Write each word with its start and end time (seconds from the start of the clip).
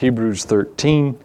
Hebrews 0.00 0.46
13. 0.46 1.18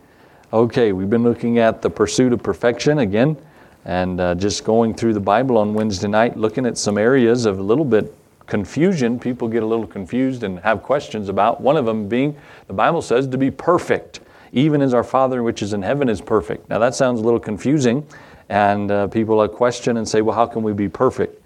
Okay, 0.52 0.92
we've 0.92 1.10
been 1.10 1.24
looking 1.24 1.60
at 1.60 1.82
the 1.82 1.90
pursuit 1.90 2.34
of 2.34 2.44
perfection 2.44 3.00
again 3.00 3.38
and 3.86 4.20
uh, 4.20 4.36
just 4.36 4.66
going 4.66 4.94
through 4.94 5.14
the 5.14 5.20
Bible 5.22 5.58
on 5.58 5.74
Wednesday 5.74 6.10
night, 6.10 6.36
looking 6.36 6.66
at 6.66 6.78
some 6.78 6.98
areas 6.98 7.46
of 7.46 7.58
a 7.58 7.62
little 7.62 7.86
bit 7.86 8.14
confusion. 8.48 9.18
People 9.18 9.48
get 9.48 9.64
a 9.64 9.66
little 9.66 9.88
confused 9.88 10.44
and 10.44 10.60
have 10.60 10.84
questions 10.84 11.30
about. 11.30 11.62
One 11.62 11.78
of 11.78 11.86
them 11.86 12.10
being 12.10 12.36
the 12.68 12.74
Bible 12.74 13.02
says 13.02 13.28
to 13.28 13.38
be 13.38 13.50
perfect, 13.50 14.20
even 14.52 14.82
as 14.82 14.94
our 14.94 15.06
Father 15.06 15.42
which 15.42 15.62
is 15.62 15.72
in 15.72 15.82
heaven 15.82 16.10
is 16.10 16.20
perfect. 16.20 16.70
Now 16.70 16.80
that 16.80 16.96
sounds 16.96 17.22
a 17.22 17.24
little 17.24 17.40
confusing, 17.40 18.06
and 18.50 18.92
uh, 18.92 19.08
people 19.08 19.48
question 19.48 19.96
and 19.96 20.06
say, 20.06 20.20
well, 20.20 20.36
how 20.36 20.48
can 20.48 20.64
we 20.64 20.74
be 20.74 20.90
perfect? 20.90 21.42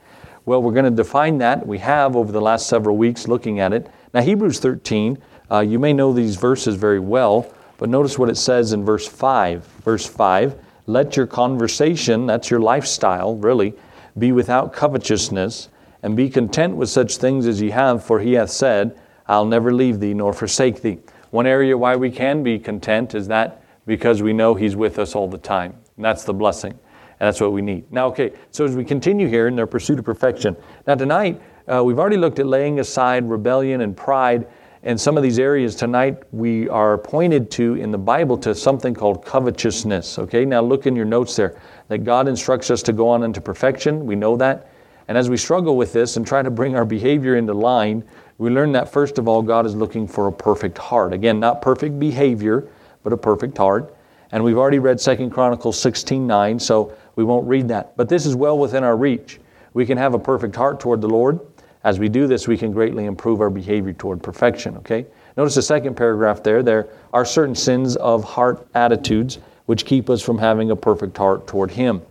Well, 0.47 0.63
we're 0.63 0.73
going 0.73 0.85
to 0.85 0.89
define 0.89 1.37
that. 1.37 1.67
We 1.67 1.77
have 1.77 2.15
over 2.15 2.31
the 2.31 2.41
last 2.41 2.65
several 2.65 2.97
weeks 2.97 3.27
looking 3.27 3.59
at 3.59 3.71
it. 3.71 3.85
Now, 4.15 4.21
Hebrews 4.21 4.59
13, 4.59 5.19
uh, 5.51 5.59
you 5.59 5.79
may 5.79 5.93
know 5.93 6.13
these 6.13 6.35
verses 6.35 6.75
very 6.75 6.99
well, 6.99 7.51
but 7.77 7.89
notice 7.89 8.19
what 8.19 8.29
it 8.29 8.37
says 8.37 8.73
in 8.73 8.83
verse 8.85 9.07
5. 9.07 9.63
Verse 9.83 10.05
5 10.05 10.55
Let 10.85 11.15
your 11.17 11.27
conversation, 11.27 12.25
that's 12.25 12.49
your 12.49 12.59
lifestyle, 12.59 13.35
really, 13.35 13.73
be 14.17 14.31
without 14.31 14.73
covetousness 14.73 15.69
and 16.03 16.15
be 16.15 16.29
content 16.29 16.75
with 16.75 16.89
such 16.89 17.17
things 17.17 17.45
as 17.47 17.61
ye 17.61 17.69
have, 17.71 18.03
for 18.03 18.19
he 18.19 18.33
hath 18.33 18.49
said, 18.49 18.99
I'll 19.27 19.45
never 19.45 19.73
leave 19.73 19.99
thee 19.99 20.13
nor 20.13 20.33
forsake 20.33 20.81
thee. 20.81 20.99
One 21.31 21.45
area 21.45 21.77
why 21.77 21.95
we 21.95 22.09
can 22.09 22.41
be 22.41 22.57
content 22.57 23.13
is 23.15 23.27
that 23.27 23.63
because 23.85 24.21
we 24.21 24.33
know 24.33 24.55
he's 24.55 24.75
with 24.75 24.99
us 24.99 25.15
all 25.15 25.27
the 25.27 25.37
time. 25.37 25.75
And 25.95 26.05
that's 26.05 26.23
the 26.23 26.33
blessing. 26.33 26.71
And 26.71 27.27
that's 27.27 27.41
what 27.41 27.51
we 27.51 27.61
need. 27.61 27.91
Now, 27.91 28.07
okay, 28.07 28.33
so 28.51 28.65
as 28.65 28.75
we 28.75 28.85
continue 28.85 29.27
here 29.27 29.47
in 29.47 29.55
their 29.55 29.67
pursuit 29.67 29.99
of 29.99 30.05
perfection, 30.05 30.55
now 30.87 30.95
tonight 30.95 31.41
uh, 31.67 31.83
we've 31.83 31.99
already 31.99 32.17
looked 32.17 32.39
at 32.39 32.47
laying 32.47 32.79
aside 32.79 33.29
rebellion 33.29 33.81
and 33.81 33.95
pride. 33.95 34.47
And 34.81 34.99
some 34.99 35.17
of 35.17 35.23
these 35.23 35.39
areas 35.39 35.75
tonight 35.75 36.23
we 36.31 36.69
are 36.69 36.97
pointed 36.97 37.51
to 37.51 37.75
in 37.75 37.91
the 37.91 37.97
Bible 37.97 38.37
to 38.37 38.55
something 38.55 38.93
called 38.93 39.25
covetousness. 39.25 40.17
Okay, 40.19 40.45
now 40.45 40.61
look 40.61 40.87
in 40.87 40.95
your 40.95 41.05
notes 41.05 41.35
there 41.35 41.59
that 41.89 42.05
God 42.05 42.29
instructs 42.29 42.71
us 42.71 42.81
to 42.83 42.93
go 42.93 43.09
on 43.09 43.23
into 43.23 43.41
perfection. 43.41 44.05
We 44.05 44.15
know 44.15 44.37
that. 44.37 44.71
And 45.09 45.17
as 45.17 45.29
we 45.29 45.35
struggle 45.35 45.75
with 45.75 45.91
this 45.91 46.15
and 46.15 46.25
try 46.25 46.41
to 46.41 46.49
bring 46.49 46.77
our 46.77 46.85
behavior 46.85 47.35
into 47.35 47.53
line, 47.53 48.05
we 48.37 48.49
learn 48.49 48.71
that 48.71 48.89
first 48.89 49.17
of 49.17 49.27
all, 49.27 49.41
God 49.41 49.65
is 49.65 49.75
looking 49.75 50.07
for 50.07 50.27
a 50.27 50.31
perfect 50.31 50.77
heart. 50.77 51.11
Again, 51.11 51.41
not 51.41 51.61
perfect 51.61 51.99
behavior, 51.99 52.69
but 53.03 53.11
a 53.11 53.17
perfect 53.17 53.57
heart. 53.57 53.93
And 54.31 54.43
we've 54.43 54.57
already 54.57 54.79
read 54.79 54.99
2 54.99 55.29
Chronicles 55.29 55.77
16 55.77 56.25
9, 56.25 56.57
so 56.57 56.95
we 57.17 57.25
won't 57.25 57.45
read 57.47 57.67
that. 57.67 57.97
But 57.97 58.07
this 58.07 58.25
is 58.25 58.33
well 58.33 58.57
within 58.57 58.85
our 58.85 58.95
reach. 58.95 59.41
We 59.73 59.85
can 59.85 59.97
have 59.97 60.13
a 60.13 60.19
perfect 60.19 60.55
heart 60.55 60.79
toward 60.79 61.01
the 61.01 61.09
Lord. 61.09 61.39
As 61.83 61.99
we 61.99 62.09
do 62.09 62.27
this, 62.27 62.47
we 62.47 62.57
can 62.57 62.71
greatly 62.71 63.05
improve 63.05 63.41
our 63.41 63.49
behavior 63.49 63.93
toward 63.93 64.21
perfection, 64.21 64.75
okay? 64.77 65.05
Notice 65.37 65.55
the 65.55 65.61
second 65.61 65.95
paragraph 65.95 66.43
there. 66.43 66.61
There 66.61 66.89
are 67.13 67.23
certain 67.23 67.55
sins 67.55 67.95
of 67.95 68.23
heart 68.23 68.67
attitudes 68.75 69.39
which 69.65 69.85
keep 69.85 70.09
us 70.09 70.21
from 70.21 70.37
having 70.37 70.71
a 70.71 70.75
perfect 70.75 71.17
heart 71.17 71.47
toward 71.47 71.71
Him. 71.71 72.01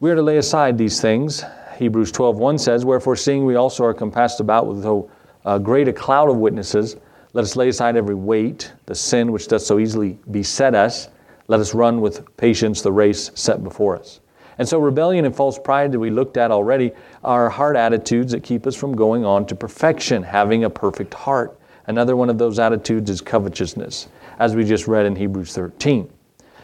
We 0.00 0.10
are 0.10 0.16
to 0.16 0.22
lay 0.22 0.36
aside 0.36 0.76
these 0.76 1.00
things 1.00 1.44
Hebrews 1.82 2.12
12:1 2.12 2.58
says, 2.58 2.84
"Wherefore 2.84 3.16
seeing 3.16 3.44
we 3.44 3.56
also 3.56 3.84
are 3.84 3.94
compassed 3.94 4.38
about 4.40 4.66
with 4.66 4.82
so 4.82 5.08
uh, 5.44 5.58
great 5.58 5.88
a 5.88 5.92
cloud 5.92 6.28
of 6.28 6.36
witnesses, 6.36 6.96
let 7.32 7.42
us 7.42 7.56
lay 7.56 7.68
aside 7.68 7.96
every 7.96 8.14
weight, 8.14 8.72
the 8.86 8.94
sin 8.94 9.32
which 9.32 9.48
does 9.48 9.66
so 9.66 9.80
easily 9.80 10.18
beset 10.30 10.76
us, 10.76 11.08
let 11.48 11.58
us 11.58 11.74
run 11.74 12.00
with 12.00 12.24
patience 12.36 12.82
the 12.82 12.92
race 12.92 13.32
set 13.34 13.64
before 13.64 13.96
us." 13.96 14.20
And 14.58 14.68
so 14.68 14.78
rebellion 14.78 15.24
and 15.24 15.34
false 15.34 15.58
pride 15.58 15.92
that 15.92 15.98
we 15.98 16.10
looked 16.10 16.36
at 16.36 16.50
already 16.50 16.92
are 17.24 17.48
heart 17.48 17.76
attitudes 17.76 18.32
that 18.32 18.42
keep 18.42 18.66
us 18.66 18.76
from 18.76 18.94
going 18.94 19.24
on 19.24 19.46
to 19.46 19.54
perfection, 19.54 20.22
having 20.22 20.64
a 20.64 20.70
perfect 20.70 21.14
heart. 21.14 21.58
Another 21.86 22.16
one 22.16 22.30
of 22.30 22.38
those 22.38 22.58
attitudes 22.58 23.10
is 23.10 23.20
covetousness, 23.20 24.08
as 24.38 24.54
we 24.54 24.64
just 24.64 24.86
read 24.86 25.06
in 25.06 25.16
Hebrews 25.16 25.54
13. 25.54 26.10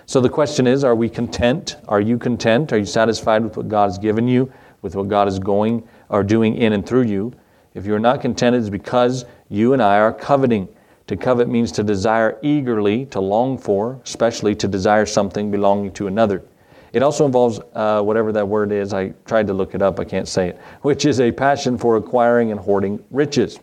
So 0.06 0.20
the 0.20 0.28
question 0.28 0.67
is, 0.67 0.84
are 0.84 0.95
we 0.95 1.08
content? 1.08 1.77
Are 1.89 2.00
you 2.00 2.19
content? 2.19 2.72
Are 2.72 2.78
you 2.78 2.86
satisfied 2.86 3.42
with 3.42 3.56
what 3.56 3.69
God 3.69 3.86
has 3.86 3.98
given 3.98 4.28
you? 4.28 4.52
with 4.83 4.95
what 4.95 5.08
God 5.08 5.28
is 5.28 5.39
going 5.39 5.86
or 6.08 6.23
doing 6.23 6.57
in 6.57 6.73
and 6.73 6.86
through 6.86 7.02
you. 7.02 7.33
If 7.74 7.86
you're 7.86 7.98
not 7.98 8.20
contented, 8.20 8.61
it's 8.61 8.70
because 8.70 9.24
you 9.48 9.73
and 9.73 9.83
I 9.83 9.98
are 9.98 10.13
coveting. 10.13 10.68
To 11.08 11.17
covet 11.17 11.48
means 11.48 11.73
to 11.73 11.83
desire 11.83 12.39
eagerly, 12.42 13.07
to 13.07 13.20
long 13.20 13.57
for, 13.57 14.01
especially 14.05 14.55
to 14.57 14.68
desire 14.68 15.07
something 15.07 15.51
belonging 15.51 15.92
to 15.92 16.07
another. 16.07 16.42
It 16.93 17.03
also 17.03 17.27
involves 17.27 17.61
uh, 17.75 18.03
whatever 18.03 18.33
that 18.33 18.47
word 18.47 18.73
is. 18.73 18.93
I 18.93 19.11
tried 19.27 19.47
to 19.49 19.53
look 19.53 19.75
it 19.75 19.83
up, 19.83 20.01
I 20.01 20.05
can't 20.05 20.29
say 20.29 20.49
it, 20.49 20.59
which 20.83 21.05
is 21.05 21.21
a 21.21 21.31
passion 21.31 21.77
for 21.77 21.97
acquiring 21.97 22.51
and 22.51 22.61
hoarding 22.61 23.03
riches, 23.11 23.59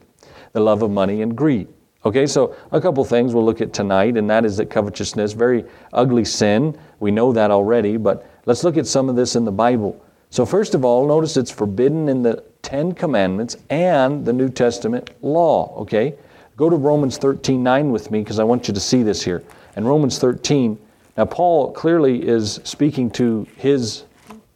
the 0.53 0.59
love 0.59 0.81
of 0.81 0.91
money 0.91 1.21
and 1.21 1.35
greed. 1.35 1.67
Okay, 2.05 2.27
so 2.27 2.55
a 2.71 2.79
couple 2.79 3.03
things 3.03 3.33
we'll 3.33 3.43
look 3.43 3.61
at 3.61 3.73
tonight, 3.73 4.15
and 4.15 4.29
that 4.29 4.45
is 4.45 4.57
that 4.57 4.69
covetousness, 4.69 5.33
very 5.33 5.65
ugly 5.91 6.23
sin. 6.23 6.77
We 6.99 7.09
know 7.09 7.33
that 7.33 7.49
already, 7.49 7.97
but 7.97 8.29
let's 8.45 8.63
look 8.63 8.77
at 8.77 8.85
some 8.85 9.09
of 9.09 9.15
this 9.15 9.35
in 9.35 9.43
the 9.43 9.51
Bible. 9.51 9.99
So, 10.29 10.45
first 10.45 10.75
of 10.75 10.85
all, 10.85 11.07
notice 11.07 11.35
it's 11.35 11.49
forbidden 11.49 12.07
in 12.07 12.21
the 12.21 12.43
Ten 12.61 12.91
Commandments 12.91 13.57
and 13.71 14.23
the 14.23 14.33
New 14.33 14.49
Testament 14.49 15.11
law, 15.23 15.73
okay? 15.77 16.13
Go 16.57 16.69
to 16.69 16.75
Romans 16.75 17.17
13 17.17 17.63
9 17.63 17.91
with 17.91 18.11
me 18.11 18.19
because 18.19 18.37
I 18.37 18.43
want 18.43 18.67
you 18.67 18.73
to 18.73 18.79
see 18.79 19.01
this 19.01 19.23
here. 19.23 19.43
In 19.75 19.85
Romans 19.85 20.19
13, 20.19 20.77
now 21.17 21.25
Paul 21.25 21.71
clearly 21.71 22.27
is 22.27 22.59
speaking 22.63 23.09
to 23.11 23.47
his 23.57 24.03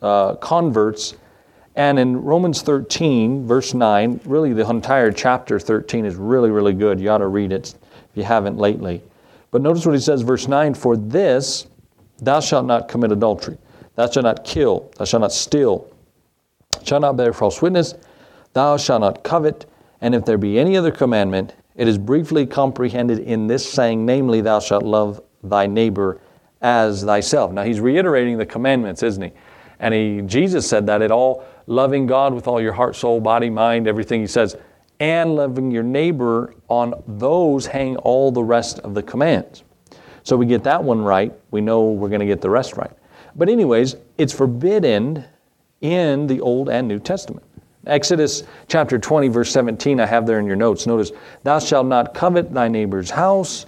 uh, 0.01 0.35
converts. 0.35 1.15
And 1.75 1.97
in 1.97 2.21
Romans 2.21 2.61
13, 2.61 3.47
verse 3.47 3.73
9, 3.73 4.19
really 4.25 4.51
the 4.51 4.69
entire 4.69 5.11
chapter 5.11 5.59
13 5.59 6.05
is 6.05 6.15
really, 6.15 6.49
really 6.49 6.73
good. 6.73 6.99
You 6.99 7.09
ought 7.11 7.19
to 7.19 7.27
read 7.27 7.53
it 7.53 7.75
if 8.11 8.17
you 8.17 8.23
haven't 8.23 8.57
lately. 8.57 9.01
But 9.51 9.61
notice 9.61 9.85
what 9.85 9.95
he 9.95 10.01
says, 10.01 10.21
verse 10.21 10.47
9 10.47 10.73
For 10.73 10.97
this 10.97 11.67
thou 12.17 12.41
shalt 12.41 12.65
not 12.65 12.89
commit 12.89 13.11
adultery. 13.11 13.57
Thou 13.95 14.09
shalt 14.09 14.25
not 14.25 14.43
kill, 14.43 14.91
thou 14.97 15.05
shalt 15.05 15.21
not 15.21 15.31
steal, 15.31 15.89
shalt 16.83 17.01
not 17.01 17.17
bear 17.17 17.33
false 17.33 17.61
witness, 17.61 17.95
thou 18.53 18.77
shalt 18.77 19.01
not 19.01 19.23
covet, 19.23 19.65
and 20.01 20.15
if 20.15 20.23
there 20.25 20.37
be 20.37 20.57
any 20.57 20.77
other 20.77 20.91
commandment, 20.91 21.53
it 21.75 21.87
is 21.87 21.97
briefly 21.97 22.45
comprehended 22.45 23.19
in 23.19 23.47
this 23.47 23.69
saying, 23.69 24.05
namely, 24.05 24.41
thou 24.41 24.59
shalt 24.59 24.83
love 24.83 25.21
thy 25.43 25.67
neighbor 25.67 26.21
as 26.61 27.03
thyself. 27.03 27.51
Now 27.51 27.63
he's 27.63 27.79
reiterating 27.79 28.37
the 28.37 28.45
commandments, 28.45 29.03
isn't 29.03 29.23
he? 29.23 29.31
And 29.79 29.93
he, 29.93 30.21
Jesus 30.25 30.67
said 30.67 30.85
that 30.87 31.01
it 31.01 31.11
all 31.11 31.45
loving 31.67 32.05
God 32.05 32.33
with 32.33 32.47
all 32.47 32.59
your 32.59 32.73
heart, 32.73 32.95
soul, 32.95 33.21
body, 33.21 33.49
mind, 33.49 33.87
everything 33.87 34.21
he 34.21 34.27
says, 34.27 34.57
and 34.99 35.35
loving 35.35 35.71
your 35.71 35.83
neighbor, 35.83 36.53
on 36.67 36.93
those 37.07 37.65
hang 37.65 37.95
all 37.97 38.31
the 38.31 38.43
rest 38.43 38.79
of 38.79 38.93
the 38.93 39.01
commands. 39.01 39.63
So 40.23 40.35
we 40.35 40.45
get 40.45 40.63
that 40.63 40.83
one 40.83 41.01
right, 41.01 41.33
we 41.51 41.61
know 41.61 41.91
we're 41.91 42.09
going 42.09 42.19
to 42.19 42.25
get 42.25 42.41
the 42.41 42.49
rest 42.49 42.75
right. 42.75 42.91
But, 43.35 43.47
anyways, 43.47 43.95
it's 44.17 44.33
forbidden 44.33 45.23
in 45.81 46.27
the 46.27 46.41
Old 46.41 46.69
and 46.69 46.87
New 46.87 46.99
Testament. 46.99 47.45
Exodus 47.87 48.43
chapter 48.67 48.99
20, 48.99 49.29
verse 49.29 49.51
17, 49.51 50.01
I 50.01 50.05
have 50.05 50.27
there 50.27 50.39
in 50.39 50.45
your 50.45 50.57
notes. 50.57 50.85
Notice, 50.85 51.11
Thou 51.43 51.59
shalt 51.59 51.87
not 51.87 52.13
covet 52.13 52.53
thy 52.53 52.67
neighbor's 52.67 53.09
house, 53.09 53.65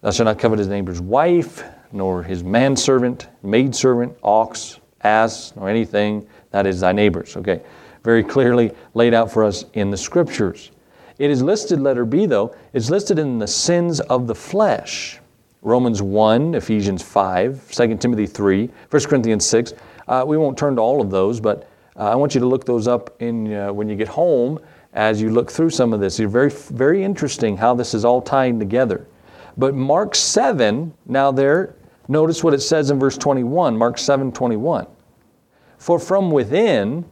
thou 0.00 0.10
shalt 0.10 0.24
not 0.24 0.38
covet 0.38 0.58
his 0.58 0.68
neighbor's 0.68 1.00
wife, 1.00 1.62
nor 1.92 2.22
his 2.22 2.42
manservant, 2.42 3.28
maidservant, 3.42 4.16
ox, 4.22 4.80
ass, 5.02 5.52
nor 5.56 5.68
anything 5.68 6.26
that 6.50 6.66
is 6.66 6.80
thy 6.80 6.92
neighbor's. 6.92 7.36
Okay, 7.36 7.60
very 8.02 8.24
clearly 8.24 8.72
laid 8.94 9.14
out 9.14 9.30
for 9.30 9.44
us 9.44 9.64
in 9.74 9.90
the 9.90 9.96
scriptures. 9.96 10.70
It 11.18 11.30
is 11.30 11.42
listed, 11.42 11.80
letter 11.80 12.04
B 12.04 12.26
though, 12.26 12.54
it's 12.72 12.90
listed 12.90 13.18
in 13.18 13.38
the 13.38 13.46
sins 13.46 14.00
of 14.00 14.26
the 14.26 14.34
flesh. 14.34 15.20
Romans 15.62 16.02
1, 16.02 16.56
Ephesians 16.56 17.02
5, 17.02 17.70
2 17.70 17.96
Timothy 17.96 18.26
3, 18.26 18.68
1 18.90 19.02
Corinthians 19.04 19.46
6. 19.46 19.74
Uh, 20.08 20.24
we 20.26 20.36
won't 20.36 20.58
turn 20.58 20.74
to 20.74 20.82
all 20.82 21.00
of 21.00 21.10
those, 21.10 21.38
but 21.38 21.68
uh, 21.96 22.10
I 22.10 22.16
want 22.16 22.34
you 22.34 22.40
to 22.40 22.46
look 22.46 22.64
those 22.64 22.88
up 22.88 23.14
in, 23.22 23.52
uh, 23.54 23.72
when 23.72 23.88
you 23.88 23.94
get 23.94 24.08
home 24.08 24.58
as 24.94 25.22
you 25.22 25.30
look 25.30 25.50
through 25.50 25.70
some 25.70 25.92
of 25.92 26.00
this. 26.00 26.18
It's 26.18 26.32
very, 26.32 26.50
very 26.50 27.04
interesting 27.04 27.56
how 27.56 27.74
this 27.74 27.94
is 27.94 28.04
all 28.04 28.20
tying 28.20 28.58
together. 28.58 29.06
But 29.56 29.74
Mark 29.74 30.14
7, 30.14 30.92
now 31.06 31.30
there, 31.30 31.76
notice 32.12 32.44
what 32.44 32.54
it 32.54 32.60
says 32.60 32.90
in 32.90 33.00
verse 33.00 33.18
21, 33.18 33.76
Mark 33.76 33.98
7, 33.98 34.30
21. 34.30 34.86
For 35.78 35.98
from 35.98 36.30
within, 36.30 37.04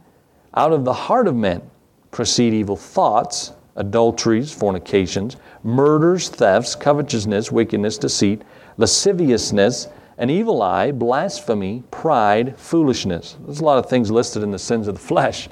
out 0.55 0.73
of 0.73 0.85
the 0.85 0.93
heart 0.93 1.27
of 1.27 1.35
men, 1.35 1.63
proceed 2.11 2.53
evil 2.53 2.77
thoughts, 2.77 3.53
adulteries, 3.77 4.53
fornications, 4.53 5.37
murders, 5.65 6.29
thefts, 6.29 6.75
covetousness, 6.75 7.51
wickedness, 7.51 7.99
deceit, 7.99 8.43
lasciviousness, 8.77 9.89
an 10.19 10.29
evil 10.29 10.61
eye, 10.61 10.93
blasphemy, 10.93 11.83
pride, 11.91 12.59
foolishness. 12.59 13.37
There's 13.45 13.61
a 13.61 13.65
lot 13.65 13.79
of 13.79 13.89
things 13.89 14.11
listed 14.11 14.43
in 14.43 14.51
the 14.51 14.59
sins 14.59 14.87
of 14.87 14.95
the 14.95 15.01
flesh. 15.01 15.49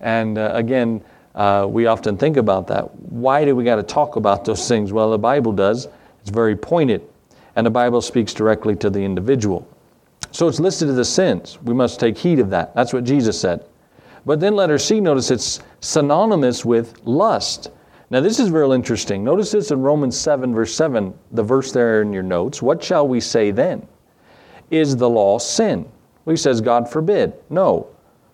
And 0.00 0.38
uh, 0.38 0.52
again, 0.54 1.02
uh, 1.34 1.66
we 1.68 1.86
often 1.86 2.16
think 2.16 2.36
about 2.36 2.68
that. 2.68 2.94
Why 2.94 3.44
do 3.44 3.56
we 3.56 3.64
got 3.64 3.76
to 3.76 3.82
talk 3.82 4.16
about 4.16 4.44
those 4.44 4.68
things? 4.68 4.92
Well, 4.92 5.10
the 5.10 5.18
Bible 5.18 5.52
does. 5.52 5.88
It's 6.20 6.30
very 6.30 6.54
pointed. 6.54 7.02
And 7.56 7.66
the 7.66 7.70
Bible 7.70 8.00
speaks 8.00 8.34
directly 8.34 8.76
to 8.76 8.90
the 8.90 9.00
individual. 9.00 9.66
So 10.30 10.48
it's 10.48 10.58
listed 10.58 10.88
as 10.88 10.96
the 10.96 11.04
sins. 11.04 11.58
We 11.62 11.74
must 11.74 12.00
take 12.00 12.18
heed 12.18 12.40
of 12.40 12.50
that. 12.50 12.74
That's 12.74 12.92
what 12.92 13.04
Jesus 13.04 13.40
said. 13.40 13.64
But 14.26 14.40
then 14.40 14.56
letter 14.56 14.78
C, 14.78 15.00
notice 15.00 15.30
it's 15.30 15.60
synonymous 15.80 16.64
with 16.64 17.00
lust. 17.04 17.70
Now, 18.10 18.20
this 18.20 18.38
is 18.38 18.50
real 18.50 18.72
interesting. 18.72 19.24
Notice 19.24 19.52
this 19.52 19.70
in 19.70 19.80
Romans 19.80 20.18
7, 20.18 20.54
verse 20.54 20.74
7, 20.74 21.14
the 21.32 21.42
verse 21.42 21.72
there 21.72 22.02
in 22.02 22.12
your 22.12 22.22
notes. 22.22 22.62
What 22.62 22.82
shall 22.82 23.06
we 23.06 23.20
say 23.20 23.50
then? 23.50 23.86
Is 24.70 24.96
the 24.96 25.08
law 25.08 25.38
sin? 25.38 25.88
Well, 26.24 26.32
he 26.32 26.36
says, 26.36 26.60
God 26.60 26.90
forbid. 26.90 27.34
No. 27.50 27.88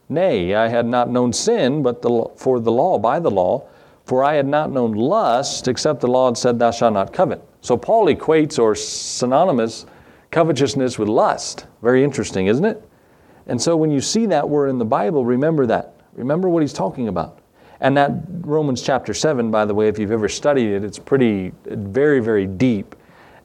Nay, 0.09 0.55
I 0.55 0.69
had 0.69 0.87
not 0.87 1.11
known 1.11 1.33
sin, 1.33 1.83
but 1.83 2.03
the, 2.03 2.31
for 2.37 2.61
the 2.61 2.73
law, 2.73 2.99
by 2.99 3.21
the 3.21 3.31
law, 3.31 3.65
for 4.05 4.25
I 4.25 4.35
had 4.35 4.47
not 4.47 4.73
known 4.73 4.93
lust, 4.93 5.69
except 5.69 6.01
the 6.01 6.09
law 6.09 6.27
had 6.27 6.37
said, 6.37 6.59
Thou 6.59 6.71
shalt 6.71 6.95
not 6.95 7.13
covet. 7.13 7.43
So 7.61 7.77
Paul 7.77 8.07
equates 8.07 8.59
or 8.59 8.75
synonymous 8.75 9.87
covetousness 10.31 10.99
with 10.99 11.09
lust. 11.09 11.67
Very 11.83 12.05
interesting, 12.05 12.47
isn't 12.47 12.65
it? 12.65 12.83
And 13.47 13.61
so 13.61 13.77
when 13.77 13.91
you 13.91 14.01
see 14.01 14.27
that 14.27 14.49
word 14.49 14.69
in 14.69 14.79
the 14.79 14.85
Bible, 14.85 15.25
remember 15.25 15.67
that. 15.67 15.95
Remember 16.15 16.49
what 16.49 16.62
he's 16.62 16.73
talking 16.73 17.09
about. 17.09 17.41
And 17.81 17.97
that 17.97 18.12
Romans 18.43 18.83
chapter 18.83 19.15
7, 19.15 19.51
by 19.51 19.65
the 19.65 19.75
way, 19.75 19.89
if 19.89 19.99
you've 19.99 20.12
ever 20.12 20.29
studied 20.29 20.71
it, 20.71 20.85
it's 20.85 20.99
pretty, 20.99 21.53
very, 21.65 22.21
very 22.21 22.47
deep. 22.47 22.95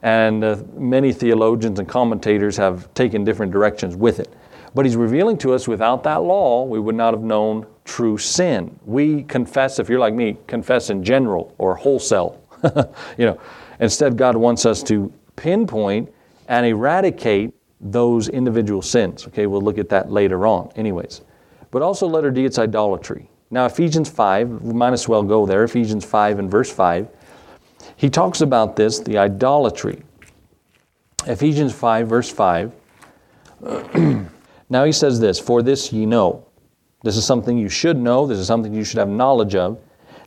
And 0.02 0.44
uh, 0.44 0.58
many 0.74 1.12
theologians 1.12 1.78
and 1.78 1.88
commentators 1.88 2.56
have 2.58 2.92
taken 2.94 3.24
different 3.24 3.50
directions 3.50 3.96
with 3.96 4.20
it. 4.20 4.32
But 4.74 4.84
he's 4.84 4.96
revealing 4.96 5.38
to 5.38 5.54
us 5.54 5.66
without 5.66 6.02
that 6.02 6.22
law, 6.22 6.64
we 6.64 6.78
would 6.78 6.94
not 6.94 7.14
have 7.14 7.22
known 7.22 7.66
true 7.84 8.18
sin. 8.18 8.78
We 8.84 9.22
confess, 9.22 9.78
if 9.78 9.88
you're 9.88 9.98
like 9.98 10.12
me, 10.12 10.36
confess 10.46 10.90
in 10.90 11.02
general 11.02 11.54
or 11.56 11.74
wholesale. 11.76 12.40
you 13.16 13.26
know, 13.26 13.40
instead, 13.80 14.16
God 14.16 14.36
wants 14.36 14.66
us 14.66 14.82
to 14.84 15.12
pinpoint 15.36 16.12
and 16.48 16.66
eradicate 16.66 17.54
those 17.80 18.28
individual 18.28 18.82
sins. 18.82 19.26
Okay, 19.26 19.46
we'll 19.46 19.60
look 19.60 19.78
at 19.78 19.88
that 19.90 20.10
later 20.10 20.46
on, 20.46 20.70
anyways. 20.76 21.22
But 21.70 21.82
also, 21.82 22.06
letter 22.06 22.30
D, 22.30 22.44
it's 22.44 22.58
idolatry. 22.58 23.28
Now, 23.50 23.66
Ephesians 23.66 24.08
5, 24.08 24.62
we 24.62 24.72
might 24.72 24.92
as 24.92 25.08
well 25.08 25.22
go 25.22 25.46
there. 25.46 25.62
Ephesians 25.64 26.04
5 26.04 26.38
and 26.38 26.50
verse 26.50 26.72
5. 26.72 27.08
He 27.96 28.10
talks 28.10 28.40
about 28.40 28.76
this, 28.76 28.98
the 28.98 29.18
idolatry. 29.18 30.02
Ephesians 31.26 31.72
5, 31.72 32.08
verse 32.08 32.30
5. 32.30 32.72
now 34.68 34.84
he 34.84 34.92
says 34.92 35.20
this 35.20 35.38
For 35.38 35.62
this 35.62 35.92
ye 35.92 36.06
know. 36.06 36.46
This 37.02 37.16
is 37.16 37.24
something 37.24 37.56
you 37.56 37.68
should 37.68 37.96
know. 37.96 38.26
This 38.26 38.38
is 38.38 38.46
something 38.46 38.74
you 38.74 38.84
should 38.84 38.98
have 38.98 39.08
knowledge 39.08 39.54
of. 39.54 39.80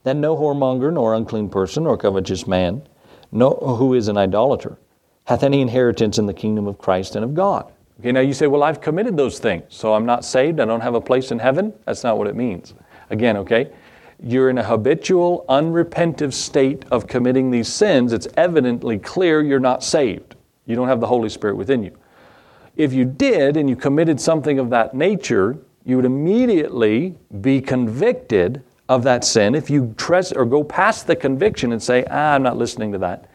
That 0.04 0.16
no 0.16 0.36
whoremonger, 0.36 0.94
nor 0.94 1.16
unclean 1.16 1.50
person, 1.50 1.84
nor 1.84 1.98
covetous 1.98 2.48
man, 2.48 2.81
no, 3.31 3.51
who 3.51 3.93
is 3.93 4.07
an 4.07 4.17
idolater, 4.17 4.77
hath 5.25 5.43
any 5.43 5.61
inheritance 5.61 6.17
in 6.17 6.25
the 6.25 6.33
kingdom 6.33 6.67
of 6.67 6.77
Christ 6.77 7.15
and 7.15 7.23
of 7.23 7.33
God. 7.33 7.71
Okay, 7.99 8.11
now 8.11 8.21
you 8.21 8.33
say, 8.33 8.47
well, 8.47 8.63
I've 8.63 8.81
committed 8.81 9.17
those 9.17 9.39
things, 9.39 9.63
so 9.69 9.93
I'm 9.93 10.05
not 10.05 10.23
saved, 10.23 10.59
I 10.59 10.65
don't 10.65 10.81
have 10.81 10.95
a 10.95 11.01
place 11.01 11.31
in 11.31 11.39
heaven. 11.39 11.73
That's 11.85 12.03
not 12.03 12.17
what 12.17 12.27
it 12.27 12.35
means. 12.35 12.73
Again, 13.09 13.35
okay? 13.37 13.71
You're 14.21 14.49
in 14.49 14.57
a 14.57 14.63
habitual, 14.63 15.45
unrepentive 15.49 16.33
state 16.33 16.85
of 16.91 17.07
committing 17.07 17.51
these 17.51 17.67
sins. 17.67 18.13
It's 18.13 18.27
evidently 18.37 18.99
clear 18.99 19.41
you're 19.41 19.59
not 19.59 19.83
saved. 19.83 20.35
You 20.65 20.75
don't 20.75 20.87
have 20.87 20.99
the 20.99 21.07
Holy 21.07 21.29
Spirit 21.29 21.55
within 21.55 21.83
you. 21.83 21.97
If 22.75 22.93
you 22.93 23.05
did 23.05 23.57
and 23.57 23.69
you 23.69 23.75
committed 23.75 24.19
something 24.21 24.59
of 24.59 24.69
that 24.69 24.93
nature, 24.93 25.57
you 25.85 25.95
would 25.95 26.05
immediately 26.05 27.15
be 27.41 27.61
convicted 27.61 28.61
of 28.89 29.03
that 29.03 29.24
sin. 29.24 29.53
If 29.56 29.69
you 29.69 29.94
trust 29.97 30.33
or 30.36 30.44
go 30.45 30.63
past 30.63 31.07
the 31.07 31.15
conviction 31.15 31.71
and 31.71 31.81
say, 31.81 32.03
ah, 32.09 32.33
I'm 32.33 32.44
not 32.44 32.57
listening 32.57 32.91
to 32.91 32.97
that, 32.97 33.30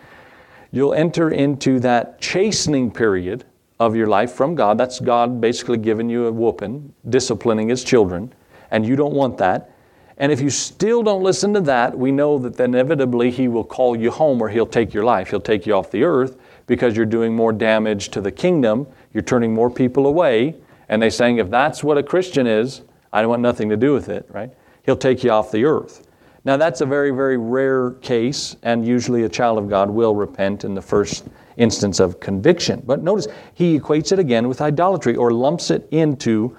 you'll 0.73 0.93
enter 0.93 1.31
into 1.31 1.79
that 1.81 2.21
chastening 2.21 2.91
period 2.91 3.45
of 3.79 3.95
your 3.95 4.09
life 4.09 4.33
from 4.33 4.57
God. 4.57 4.77
That's 4.77 4.99
God 4.99 5.41
basically 5.41 5.79
giving 5.79 6.11
you 6.11 6.27
a 6.27 6.33
whooping, 6.33 6.93
disciplining 7.09 7.69
His 7.69 7.85
children, 7.85 8.35
and 8.73 8.85
you 8.85 8.97
don't 8.97 9.15
want 9.15 9.39
that. 9.39 9.71
And 10.19 10.31
if 10.31 10.41
you 10.41 10.51
still 10.51 11.03
don't 11.03 11.23
listen 11.23 11.55
to 11.55 11.61
that, 11.63 11.97
we 11.97 12.13
know 12.13 12.39
that 12.39 12.59
inevitably 12.59 13.31
He 13.31 13.47
will 13.47 13.65
call 13.65 13.97
you 13.97 14.11
home 14.11 14.43
or 14.43 14.49
He'll 14.49 14.67
take 14.67 14.93
your 14.93 15.05
life. 15.05 15.31
He'll 15.31 15.41
take 15.41 15.67
you 15.67 15.75
off 15.75 15.91
the 15.91 16.03
earth 16.03 16.37
because 16.67 16.97
you're 16.97 17.07
doing 17.07 17.35
more 17.35 17.53
damage 17.53 18.09
to 18.11 18.21
the 18.21 18.33
kingdom. 18.33 18.87
You're 19.13 19.23
turning 19.23 19.55
more 19.55 19.71
people 19.71 20.07
away. 20.07 20.57
And 20.89 21.01
they're 21.01 21.11
saying, 21.11 21.39
if 21.39 21.51
that's 21.51 21.85
what 21.85 21.99
a 21.99 22.03
Christian 22.03 22.47
is, 22.47 22.83
I 23.13 23.21
don't 23.21 23.31
want 23.31 23.43
nothing 23.43 23.69
to 23.69 23.77
do 23.77 23.93
with 23.93 24.09
it, 24.09 24.29
right? 24.31 24.53
He'll 24.85 24.97
take 24.97 25.25
you 25.25 25.31
off 25.31 25.51
the 25.51 25.65
earth. 25.65 26.07
Now, 26.45 26.59
that's 26.59 26.83
a 26.83 26.87
very, 26.87 27.11
very 27.11 27.39
rare 27.39 27.93
case, 28.03 28.57
and 28.63 28.87
usually 28.87 29.23
a 29.23 29.29
child 29.31 29.59
of 29.59 29.69
God 29.69 29.89
will 29.89 30.15
repent 30.15 30.65
in 30.65 30.75
the 30.75 30.83
first 30.83 31.25
instance 31.57 32.01
of 32.01 32.21
conviction. 32.21 32.83
But 32.85 33.03
notice, 33.03 33.29
he 33.55 33.79
equates 33.79 34.13
it 34.13 34.19
again 34.19 34.47
with 34.47 34.61
idolatry 34.61 35.17
or 35.17 35.31
lumps 35.31 35.71
it 35.71 35.89
into 35.91 36.57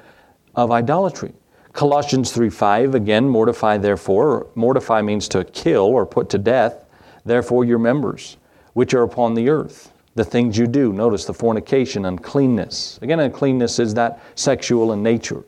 of 0.55 0.71
idolatry. 0.71 1.33
Colossians 1.73 2.31
3 2.31 2.49
5, 2.49 2.95
again, 2.95 3.29
mortify 3.29 3.77
therefore. 3.77 4.47
Mortify 4.55 5.01
means 5.01 5.27
to 5.29 5.43
kill 5.43 5.83
or 5.83 6.05
put 6.05 6.29
to 6.29 6.39
death, 6.39 6.85
therefore, 7.25 7.63
your 7.65 7.79
members, 7.79 8.37
which 8.73 8.93
are 8.93 9.03
upon 9.03 9.35
the 9.35 9.49
earth. 9.49 9.91
The 10.15 10.23
things 10.23 10.57
you 10.57 10.65
do. 10.65 10.93
Notice 10.93 11.25
the 11.25 11.33
fornication, 11.33 12.05
uncleanness. 12.05 12.97
Again, 13.01 13.19
uncleanness 13.19 13.79
is 13.79 13.93
that 13.95 14.21
sexual 14.35 14.93
in 14.93 15.03
nature. 15.03 15.43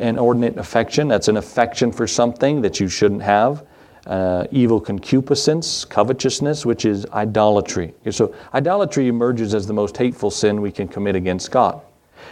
Inordinate 0.00 0.56
affection, 0.58 1.08
that's 1.08 1.28
an 1.28 1.36
affection 1.36 1.92
for 1.92 2.06
something 2.06 2.60
that 2.62 2.80
you 2.80 2.88
shouldn't 2.88 3.22
have 3.22 3.66
uh, 4.06 4.46
evil 4.50 4.80
concupiscence, 4.80 5.84
covetousness, 5.84 6.64
which 6.64 6.84
is 6.84 7.06
idolatry. 7.06 7.94
So 8.10 8.34
idolatry 8.54 9.08
emerges 9.08 9.54
as 9.54 9.66
the 9.66 9.72
most 9.72 9.96
hateful 9.96 10.30
sin 10.30 10.60
we 10.60 10.72
can 10.72 10.88
commit 10.88 11.16
against 11.16 11.50
God. 11.50 11.80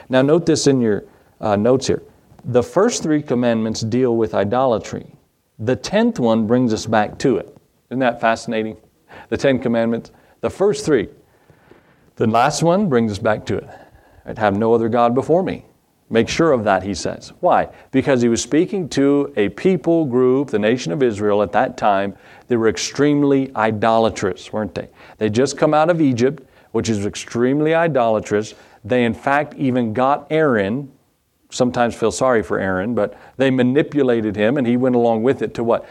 Now, 0.08 0.22
note 0.22 0.46
this 0.46 0.66
in 0.66 0.80
your 0.80 1.04
uh, 1.40 1.56
notes 1.56 1.86
here. 1.86 2.02
The 2.44 2.62
first 2.62 3.02
three 3.02 3.22
commandments 3.22 3.80
deal 3.82 4.16
with 4.16 4.34
idolatry. 4.34 5.06
The 5.58 5.76
tenth 5.76 6.18
one 6.18 6.46
brings 6.46 6.72
us 6.72 6.86
back 6.86 7.18
to 7.18 7.36
it. 7.36 7.56
Isn't 7.90 8.00
that 8.00 8.20
fascinating? 8.20 8.76
The 9.28 9.36
Ten 9.36 9.58
Commandments. 9.58 10.10
The 10.40 10.50
first 10.50 10.84
three. 10.84 11.08
The 12.16 12.26
last 12.26 12.62
one 12.62 12.88
brings 12.88 13.12
us 13.12 13.18
back 13.18 13.44
to 13.46 13.56
it. 13.56 13.68
I'd 14.26 14.38
have 14.38 14.56
no 14.56 14.74
other 14.74 14.88
God 14.88 15.14
before 15.14 15.42
me. 15.42 15.64
Make 16.10 16.28
sure 16.28 16.52
of 16.52 16.64
that, 16.64 16.82
he 16.82 16.94
says. 16.94 17.32
Why? 17.40 17.68
Because 17.90 18.22
he 18.22 18.28
was 18.28 18.42
speaking 18.42 18.88
to 18.90 19.32
a 19.36 19.50
people 19.50 20.06
group, 20.06 20.48
the 20.48 20.58
nation 20.58 20.90
of 20.90 21.02
Israel 21.02 21.42
at 21.42 21.52
that 21.52 21.76
time, 21.76 22.16
they 22.46 22.56
were 22.56 22.68
extremely 22.68 23.54
idolatrous, 23.54 24.50
weren't 24.52 24.74
they? 24.74 24.88
They 25.18 25.28
just 25.28 25.58
come 25.58 25.74
out 25.74 25.90
of 25.90 26.00
Egypt, 26.00 26.42
which 26.72 26.88
is 26.88 27.04
extremely 27.04 27.74
idolatrous. 27.74 28.54
They, 28.84 29.04
in 29.04 29.12
fact, 29.12 29.54
even 29.54 29.92
got 29.92 30.26
Aaron, 30.30 30.90
sometimes 31.50 31.94
feel 31.94 32.12
sorry 32.12 32.42
for 32.42 32.58
Aaron, 32.58 32.94
but 32.94 33.18
they 33.36 33.50
manipulated 33.50 34.34
him 34.34 34.56
and 34.56 34.66
he 34.66 34.78
went 34.78 34.96
along 34.96 35.22
with 35.22 35.42
it 35.42 35.52
to 35.54 35.64
what? 35.64 35.86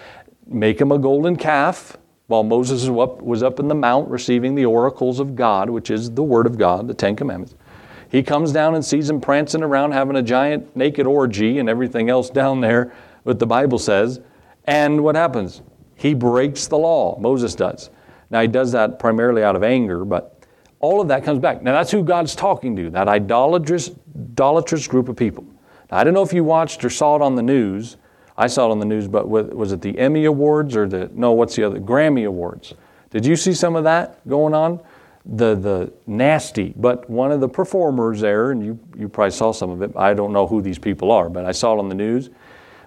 Make 0.48 0.81
him 0.81 0.92
a 0.92 0.98
golden 0.98 1.36
calf 1.36 1.98
while 2.28 2.44
Moses 2.44 2.88
was 2.88 3.10
up, 3.10 3.22
was 3.22 3.44
up 3.44 3.60
in 3.60 3.68
the 3.68 3.75
mount 3.75 4.10
receiving 4.10 4.56
the 4.56 4.66
oracles 4.66 5.19
of 5.19 5.36
God, 5.36 5.69
which 5.69 5.92
is 5.92 6.12
the 6.12 6.24
Word 6.24 6.46
of 6.46 6.58
God, 6.58 6.88
the 6.88 6.94
Ten 6.94 7.16
Commandments. 7.16 7.56
He 8.09 8.23
comes 8.23 8.52
down 8.52 8.76
and 8.76 8.83
sees 8.83 9.09
him 9.09 9.19
prancing 9.19 9.64
around 9.64 9.92
having 9.92 10.16
a 10.16 10.21
giant 10.21 10.76
naked 10.76 11.06
orgy 11.06 11.59
and 11.59 11.69
everything 11.69 12.09
else 12.09 12.30
down 12.30 12.61
there, 12.61 12.94
what 13.23 13.40
the 13.40 13.45
Bible 13.45 13.80
says. 13.80 14.21
And 14.66 15.04
what 15.04 15.16
happens? 15.16 15.61
He 15.95 16.14
breaks 16.14 16.68
the 16.68 16.78
law. 16.78 17.18
Moses 17.19 17.56
does. 17.56 17.90
Now, 18.30 18.42
he 18.42 18.47
does 18.47 18.71
that 18.73 18.99
primarily 18.99 19.44
out 19.44 19.56
of 19.56 19.64
anger, 19.64 20.06
but 20.06 20.44
all 20.80 21.02
of 21.02 21.07
that 21.07 21.23
comes 21.23 21.40
back. 21.40 21.61
Now, 21.61 21.73
that's 21.73 21.92
who 21.92 22.04
God's 22.04 22.35
talking 22.35 22.76
to, 22.76 22.90
that 22.92 23.07
idolatrous, 23.07 23.92
idolatrous 24.16 24.87
group 24.87 25.09
of 25.09 25.16
people. 25.16 25.45
Now, 25.90 25.97
I 25.97 26.04
don't 26.04 26.14
know 26.14 26.21
if 26.21 26.33
you 26.33 26.44
watched 26.44 26.83
or 26.83 26.90
saw 26.90 27.16
it 27.16 27.21
on 27.21 27.35
the 27.35 27.42
news. 27.42 27.97
I 28.37 28.47
saw 28.47 28.68
it 28.68 28.71
on 28.71 28.80
the 28.80 28.85
news, 28.85 29.07
but 29.07 29.28
was 29.28 29.71
it 29.71 29.81
the 29.81 29.97
Emmy 29.97 30.26
Awards 30.26 30.76
or 30.76 30.87
the, 30.87 31.09
no, 31.14 31.31
what's 31.31 31.56
the 31.56 31.64
other? 31.64 31.80
Grammy 31.80 32.28
Awards. 32.28 32.73
Did 33.09 33.26
you 33.26 33.35
see 33.35 33.54
some 33.54 33.76
of 33.76 33.83
that 33.85 34.28
going 34.28 34.54
on? 34.54 34.80
The, 35.28 35.56
the 35.56 35.94
nasty, 36.06 36.74
but 36.78 37.10
one 37.10 37.31
of 37.31 37.42
the 37.42 37.50
performers 37.50 38.22
there, 38.22 38.52
and 38.52 38.64
you, 38.64 38.80
you 38.98 39.10
probably 39.10 39.31
saw 39.31 39.52
some 39.52 39.69
of 39.69 39.81
it, 39.81 39.92
I 39.96 40.14
don't 40.14 40.31
know 40.31 40.48
who 40.48 40.62
these 40.62 40.80
people 40.80 41.12
are, 41.12 41.30
but 41.30 41.46
I 41.46 41.52
saw 41.52 41.74
it 41.76 41.80
on 41.80 41.90
the 41.90 41.96
news. 41.96 42.30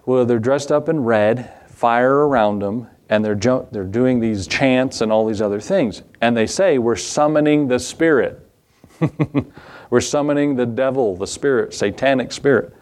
Well, 0.06 0.24
they're 0.24 0.38
dressed 0.38 0.72
up 0.72 0.88
in 0.88 1.00
red, 1.00 1.52
fire 1.68 2.26
around 2.26 2.60
them, 2.60 2.88
and 3.10 3.24
they're, 3.24 3.34
ju- 3.34 3.66
they're 3.72 3.84
doing 3.84 4.20
these 4.20 4.46
chants 4.46 5.02
and 5.02 5.12
all 5.12 5.26
these 5.26 5.42
other 5.42 5.60
things. 5.60 6.02
And 6.22 6.36
they 6.36 6.46
say, 6.46 6.78
We're 6.78 6.96
summoning 6.96 7.68
the 7.68 7.78
spirit. 7.78 8.46
We're 9.90 10.00
summoning 10.00 10.56
the 10.56 10.66
devil, 10.66 11.16
the 11.16 11.26
spirit, 11.26 11.74
satanic 11.74 12.32
spirit. 12.32 12.72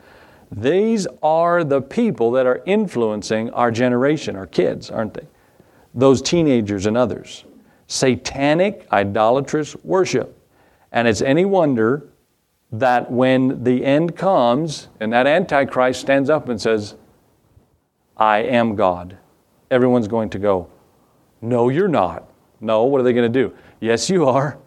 These 0.52 1.06
are 1.22 1.64
the 1.64 1.82
people 1.82 2.30
that 2.32 2.46
are 2.46 2.62
influencing 2.66 3.50
our 3.50 3.70
generation, 3.70 4.36
our 4.36 4.46
kids, 4.46 4.90
aren't 4.90 5.14
they? 5.14 5.26
Those 5.94 6.22
teenagers 6.22 6.86
and 6.86 6.96
others 6.96 7.44
satanic, 7.88 8.86
idolatrous 8.92 9.74
worship. 9.82 10.38
And 10.92 11.08
it's 11.08 11.20
any 11.20 11.44
wonder 11.44 12.08
that 12.70 13.10
when 13.10 13.64
the 13.64 13.84
end 13.84 14.14
comes 14.14 14.88
and 15.00 15.12
that 15.12 15.26
Antichrist 15.26 16.00
stands 16.00 16.30
up 16.30 16.48
and 16.48 16.60
says, 16.60 16.94
I 18.16 18.38
am 18.38 18.76
God, 18.76 19.16
everyone's 19.70 20.08
going 20.08 20.30
to 20.30 20.38
go, 20.38 20.70
No, 21.40 21.68
you're 21.68 21.88
not. 21.88 22.28
No, 22.60 22.84
what 22.84 23.00
are 23.00 23.04
they 23.04 23.12
going 23.12 23.32
to 23.32 23.42
do? 23.42 23.54
Yes, 23.80 24.10
you 24.10 24.26
are, 24.26 24.58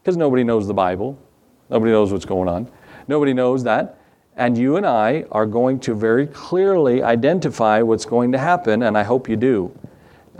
because 0.00 0.16
nobody 0.16 0.44
knows 0.44 0.66
the 0.66 0.74
Bible. 0.74 1.18
Nobody 1.68 1.90
knows 1.90 2.12
what's 2.12 2.24
going 2.24 2.48
on. 2.48 2.70
Nobody 3.08 3.34
knows 3.34 3.64
that. 3.64 3.98
And 4.36 4.56
you 4.56 4.76
and 4.76 4.86
I 4.86 5.24
are 5.32 5.44
going 5.44 5.80
to 5.80 5.94
very 5.94 6.26
clearly 6.26 7.02
identify 7.02 7.82
what's 7.82 8.04
going 8.04 8.32
to 8.32 8.38
happen, 8.38 8.84
and 8.84 8.96
I 8.96 9.02
hope 9.02 9.28
you 9.28 9.36
do. 9.36 9.76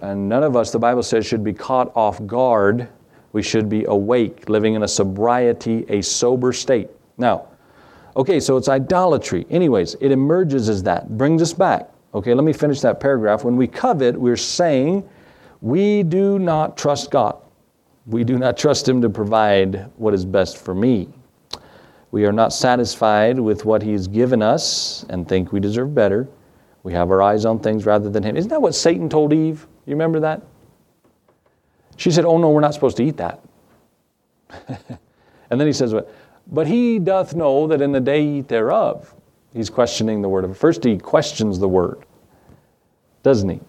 And 0.02 0.28
none 0.28 0.42
of 0.42 0.56
us, 0.56 0.72
the 0.72 0.80
Bible 0.80 1.04
says, 1.04 1.24
should 1.24 1.44
be 1.44 1.52
caught 1.52 1.92
off 1.96 2.24
guard. 2.26 2.88
We 3.32 3.42
should 3.42 3.68
be 3.68 3.84
awake, 3.84 4.48
living 4.48 4.74
in 4.74 4.82
a 4.82 4.88
sobriety, 4.88 5.86
a 5.88 6.02
sober 6.02 6.52
state. 6.52 6.90
Now, 7.18 7.48
okay, 8.16 8.40
so 8.40 8.56
it's 8.56 8.68
idolatry. 8.68 9.46
Anyways, 9.48 9.94
it 10.00 10.10
emerges 10.10 10.68
as 10.68 10.82
that, 10.82 11.16
brings 11.16 11.40
us 11.40 11.52
back. 11.52 11.88
Okay, 12.14 12.34
let 12.34 12.42
me 12.42 12.52
finish 12.52 12.80
that 12.80 12.98
paragraph. 12.98 13.44
When 13.44 13.56
we 13.56 13.68
covet, 13.68 14.20
we're 14.20 14.36
saying 14.36 15.08
we 15.60 16.02
do 16.02 16.40
not 16.40 16.76
trust 16.76 17.12
God. 17.12 17.36
We 18.06 18.24
do 18.24 18.36
not 18.36 18.58
trust 18.58 18.88
Him 18.88 19.00
to 19.02 19.08
provide 19.08 19.88
what 19.96 20.14
is 20.14 20.24
best 20.24 20.58
for 20.58 20.74
me. 20.74 21.08
We 22.10 22.26
are 22.26 22.32
not 22.32 22.52
satisfied 22.52 23.38
with 23.38 23.64
what 23.64 23.82
He's 23.82 24.08
given 24.08 24.42
us 24.42 25.06
and 25.08 25.28
think 25.28 25.52
we 25.52 25.60
deserve 25.60 25.94
better. 25.94 26.28
We 26.82 26.92
have 26.92 27.12
our 27.12 27.22
eyes 27.22 27.44
on 27.44 27.60
things 27.60 27.86
rather 27.86 28.10
than 28.10 28.24
Him. 28.24 28.36
Isn't 28.36 28.50
that 28.50 28.60
what 28.60 28.74
Satan 28.74 29.08
told 29.08 29.32
Eve? 29.32 29.68
You 29.86 29.92
remember 29.92 30.20
that? 30.20 30.42
She 31.96 32.10
said, 32.10 32.24
Oh, 32.24 32.38
no, 32.38 32.50
we're 32.50 32.60
not 32.60 32.74
supposed 32.74 32.96
to 32.98 33.04
eat 33.04 33.16
that. 33.18 33.40
and 35.50 35.60
then 35.60 35.66
he 35.66 35.72
says, 35.72 35.94
But 36.46 36.66
he 36.66 36.98
doth 36.98 37.34
know 37.34 37.66
that 37.66 37.80
in 37.80 37.92
the 37.92 38.00
day 38.00 38.24
eat 38.24 38.48
thereof. 38.48 39.14
He's 39.52 39.70
questioning 39.70 40.22
the 40.22 40.28
word 40.28 40.44
of 40.44 40.50
it. 40.50 40.56
First, 40.56 40.82
he 40.84 40.98
questions 40.98 41.58
the 41.58 41.68
word, 41.68 42.04
doesn't 43.22 43.48
he? 43.48 43.60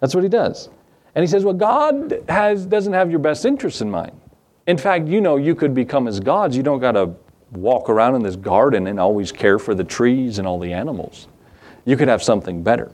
That's 0.00 0.14
what 0.14 0.24
he 0.24 0.30
does. 0.30 0.68
And 1.14 1.22
he 1.22 1.26
says, 1.26 1.44
Well, 1.44 1.54
God 1.54 2.24
has, 2.28 2.66
doesn't 2.66 2.92
have 2.92 3.10
your 3.10 3.20
best 3.20 3.44
interests 3.44 3.80
in 3.80 3.90
mind. 3.90 4.18
In 4.66 4.78
fact, 4.78 5.08
you 5.08 5.20
know, 5.20 5.36
you 5.36 5.54
could 5.54 5.74
become 5.74 6.06
as 6.06 6.20
gods. 6.20 6.56
You 6.56 6.62
don't 6.62 6.80
got 6.80 6.92
to 6.92 7.14
walk 7.52 7.88
around 7.88 8.14
in 8.14 8.22
this 8.22 8.36
garden 8.36 8.86
and 8.86 9.00
always 9.00 9.32
care 9.32 9.58
for 9.58 9.74
the 9.74 9.84
trees 9.84 10.38
and 10.38 10.46
all 10.46 10.58
the 10.58 10.72
animals. 10.72 11.26
You 11.84 11.96
could 11.96 12.08
have 12.08 12.22
something 12.22 12.62
better. 12.62 12.92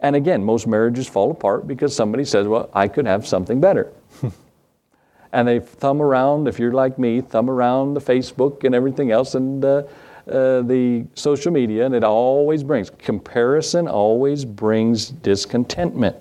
And 0.00 0.16
again, 0.16 0.42
most 0.44 0.66
marriages 0.66 1.06
fall 1.06 1.30
apart 1.30 1.66
because 1.66 1.94
somebody 1.94 2.24
says, 2.24 2.46
Well, 2.46 2.70
I 2.72 2.88
could 2.88 3.06
have 3.06 3.26
something 3.26 3.60
better. 3.60 3.92
and 5.32 5.46
they 5.46 5.60
thumb 5.60 6.00
around, 6.00 6.48
if 6.48 6.58
you're 6.58 6.72
like 6.72 6.98
me, 6.98 7.20
thumb 7.20 7.50
around 7.50 7.94
the 7.94 8.00
Facebook 8.00 8.64
and 8.64 8.74
everything 8.74 9.10
else 9.10 9.34
and 9.34 9.64
uh, 9.64 9.82
uh, 10.26 10.62
the 10.62 11.04
social 11.14 11.52
media, 11.52 11.84
and 11.84 11.94
it 11.94 12.04
always 12.04 12.62
brings 12.62 12.88
comparison, 12.90 13.88
always 13.88 14.44
brings 14.44 15.08
discontentment. 15.08 16.16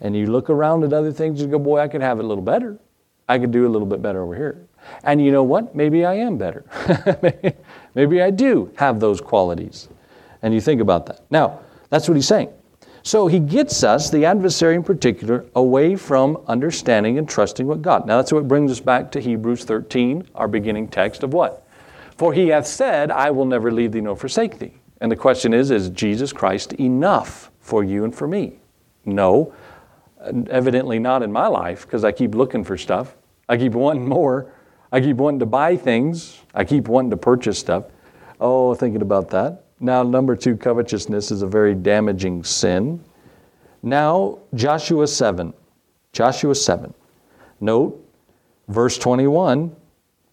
And 0.00 0.16
you 0.16 0.26
look 0.26 0.50
around 0.50 0.82
at 0.82 0.92
other 0.92 1.12
things 1.12 1.42
and 1.42 1.50
go, 1.50 1.58
Boy, 1.58 1.78
I 1.78 1.86
could 1.86 2.02
have 2.02 2.18
it 2.18 2.24
a 2.24 2.28
little 2.28 2.44
better. 2.44 2.78
I 3.28 3.38
could 3.38 3.52
do 3.52 3.66
a 3.66 3.70
little 3.70 3.86
bit 3.86 4.02
better 4.02 4.22
over 4.22 4.34
here. 4.34 4.66
And 5.04 5.24
you 5.24 5.30
know 5.30 5.44
what? 5.44 5.76
Maybe 5.76 6.04
I 6.04 6.14
am 6.14 6.38
better. 6.38 6.64
Maybe 7.94 8.20
I 8.20 8.30
do 8.30 8.72
have 8.76 8.98
those 8.98 9.20
qualities. 9.20 9.88
And 10.42 10.52
you 10.52 10.60
think 10.60 10.80
about 10.80 11.06
that. 11.06 11.20
Now, 11.30 11.60
that's 11.88 12.08
what 12.08 12.16
he's 12.16 12.26
saying. 12.26 12.52
So 13.02 13.26
he 13.26 13.40
gets 13.40 13.82
us, 13.82 14.10
the 14.10 14.24
adversary 14.24 14.76
in 14.76 14.84
particular, 14.84 15.44
away 15.56 15.96
from 15.96 16.38
understanding 16.46 17.18
and 17.18 17.28
trusting 17.28 17.66
what 17.66 17.82
God. 17.82 18.06
Now 18.06 18.16
that's 18.16 18.32
what 18.32 18.46
brings 18.46 18.70
us 18.70 18.80
back 18.80 19.10
to 19.12 19.20
Hebrews 19.20 19.64
13, 19.64 20.28
our 20.34 20.48
beginning 20.48 20.88
text 20.88 21.22
of 21.22 21.32
what? 21.32 21.66
For 22.16 22.32
he 22.32 22.48
hath 22.48 22.66
said, 22.66 23.10
I 23.10 23.30
will 23.30 23.44
never 23.44 23.72
leave 23.72 23.92
thee 23.92 24.00
nor 24.00 24.16
forsake 24.16 24.58
thee. 24.58 24.74
And 25.00 25.10
the 25.10 25.16
question 25.16 25.52
is, 25.52 25.72
is 25.72 25.90
Jesus 25.90 26.32
Christ 26.32 26.74
enough 26.74 27.50
for 27.58 27.82
you 27.82 28.04
and 28.04 28.14
for 28.14 28.28
me? 28.28 28.60
No, 29.04 29.52
evidently 30.48 31.00
not 31.00 31.24
in 31.24 31.32
my 31.32 31.48
life 31.48 31.82
because 31.82 32.04
I 32.04 32.12
keep 32.12 32.36
looking 32.36 32.62
for 32.62 32.78
stuff. 32.78 33.16
I 33.48 33.56
keep 33.56 33.72
wanting 33.72 34.08
more. 34.08 34.52
I 34.92 35.00
keep 35.00 35.16
wanting 35.16 35.40
to 35.40 35.46
buy 35.46 35.76
things. 35.76 36.38
I 36.54 36.64
keep 36.64 36.86
wanting 36.86 37.10
to 37.10 37.16
purchase 37.16 37.58
stuff. 37.58 37.86
Oh, 38.40 38.74
thinking 38.74 39.02
about 39.02 39.30
that. 39.30 39.61
Now, 39.82 40.04
number 40.04 40.36
two, 40.36 40.56
covetousness 40.56 41.32
is 41.32 41.42
a 41.42 41.46
very 41.46 41.74
damaging 41.74 42.44
sin. 42.44 43.02
Now, 43.82 44.38
Joshua 44.54 45.08
7. 45.08 45.52
Joshua 46.12 46.54
7. 46.54 46.94
Note 47.60 47.98
verse 48.68 48.96
21 48.96 49.74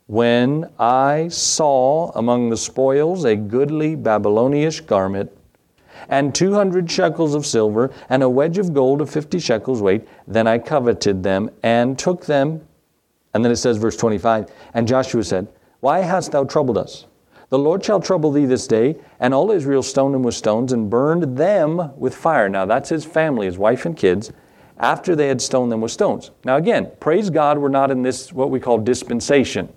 When 0.06 0.70
I 0.78 1.30
saw 1.30 2.12
among 2.12 2.52
the 2.52 2.58
spoils 2.58 3.26
a 3.26 3.36
goodly 3.36 3.96
Babylonish 3.96 4.82
garment, 4.82 5.32
and 6.10 6.34
200 6.36 6.90
shekels 6.90 7.34
of 7.34 7.44
silver, 7.44 7.92
and 8.10 8.22
a 8.22 8.30
wedge 8.30 8.60
of 8.60 8.72
gold 8.72 9.02
of 9.02 9.10
50 9.10 9.40
shekels 9.40 9.82
weight, 9.82 10.08
then 10.28 10.46
I 10.46 10.60
coveted 10.60 11.24
them 11.24 11.50
and 11.64 11.98
took 11.98 12.28
them. 12.28 12.62
And 13.34 13.44
then 13.44 13.52
it 13.52 13.58
says, 13.58 13.78
verse 13.78 13.98
25, 13.98 14.52
And 14.76 14.88
Joshua 14.88 15.24
said, 15.24 15.48
Why 15.80 16.02
hast 16.02 16.34
thou 16.34 16.44
troubled 16.44 16.78
us? 16.78 17.08
The 17.50 17.60
Lord 17.60 17.84
shall 17.84 18.00
trouble 18.00 18.32
thee 18.32 18.46
this 18.46 18.68
day, 18.68 18.96
and 19.20 19.34
all 19.34 19.52
Israel 19.52 19.82
stoned 19.82 20.14
him 20.14 20.22
with 20.22 20.36
stones 20.36 20.72
and 20.72 20.90
burned 20.90 21.38
them 21.38 21.92
with 21.98 22.16
fire. 22.16 22.48
Now 22.48 22.66
that's 22.66 22.90
his 22.90 23.06
family, 23.06 23.48
his 23.48 23.58
wife 23.58 23.86
and 23.86 23.98
kids, 23.98 24.32
after 24.78 25.16
they 25.16 25.28
had 25.28 25.42
stoned 25.42 25.72
them 25.72 25.82
with 25.82 25.92
stones. 25.92 26.32
Now 26.46 26.58
again, 26.58 26.92
praise 27.00 27.30
God, 27.30 27.58
we're 27.58 27.70
not 27.70 27.90
in 27.90 28.04
this 28.04 28.32
what 28.32 28.52
we 28.52 28.60
call 28.60 28.78
dispensation. 28.78 29.74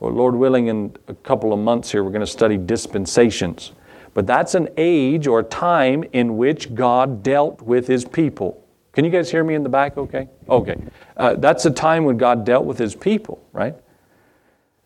Or 0.00 0.12
Lord 0.12 0.34
willing, 0.34 0.68
in 0.68 0.96
a 1.08 1.14
couple 1.14 1.52
of 1.52 1.58
months 1.58 1.90
here, 1.90 2.04
we're 2.04 2.10
going 2.10 2.20
to 2.20 2.26
study 2.26 2.56
dispensations. 2.56 3.72
But 4.12 4.26
that's 4.26 4.54
an 4.54 4.68
age 4.76 5.26
or 5.26 5.42
time 5.42 6.04
in 6.12 6.36
which 6.36 6.74
God 6.74 7.22
dealt 7.22 7.60
with 7.62 7.88
his 7.88 8.04
people. 8.04 8.64
Can 8.92 9.04
you 9.04 9.10
guys 9.10 9.30
hear 9.30 9.42
me 9.42 9.54
in 9.54 9.64
the 9.64 9.68
back 9.68 9.96
okay? 9.96 10.28
Okay. 10.48 10.76
Uh, 11.16 11.34
that's 11.34 11.66
a 11.66 11.70
time 11.70 12.04
when 12.04 12.16
God 12.16 12.44
dealt 12.44 12.64
with 12.64 12.78
his 12.78 12.94
people, 12.94 13.44
right? 13.52 13.74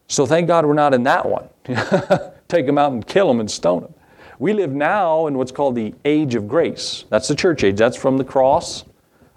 So 0.08 0.24
thank 0.26 0.48
God 0.48 0.66
we're 0.66 0.74
not 0.74 0.94
in 0.94 1.02
that 1.04 1.26
one. 1.26 1.48
Take 2.48 2.66
them 2.66 2.78
out 2.78 2.92
and 2.92 3.06
kill 3.06 3.28
them 3.28 3.40
and 3.40 3.50
stone 3.50 3.82
them. 3.82 3.94
We 4.38 4.54
live 4.54 4.72
now 4.72 5.26
in 5.26 5.36
what's 5.36 5.52
called 5.52 5.74
the 5.74 5.94
age 6.04 6.34
of 6.34 6.48
grace. 6.48 7.04
That's 7.10 7.28
the 7.28 7.34
church 7.34 7.62
age. 7.62 7.76
That's 7.76 7.96
from 7.96 8.16
the 8.16 8.24
cross 8.24 8.84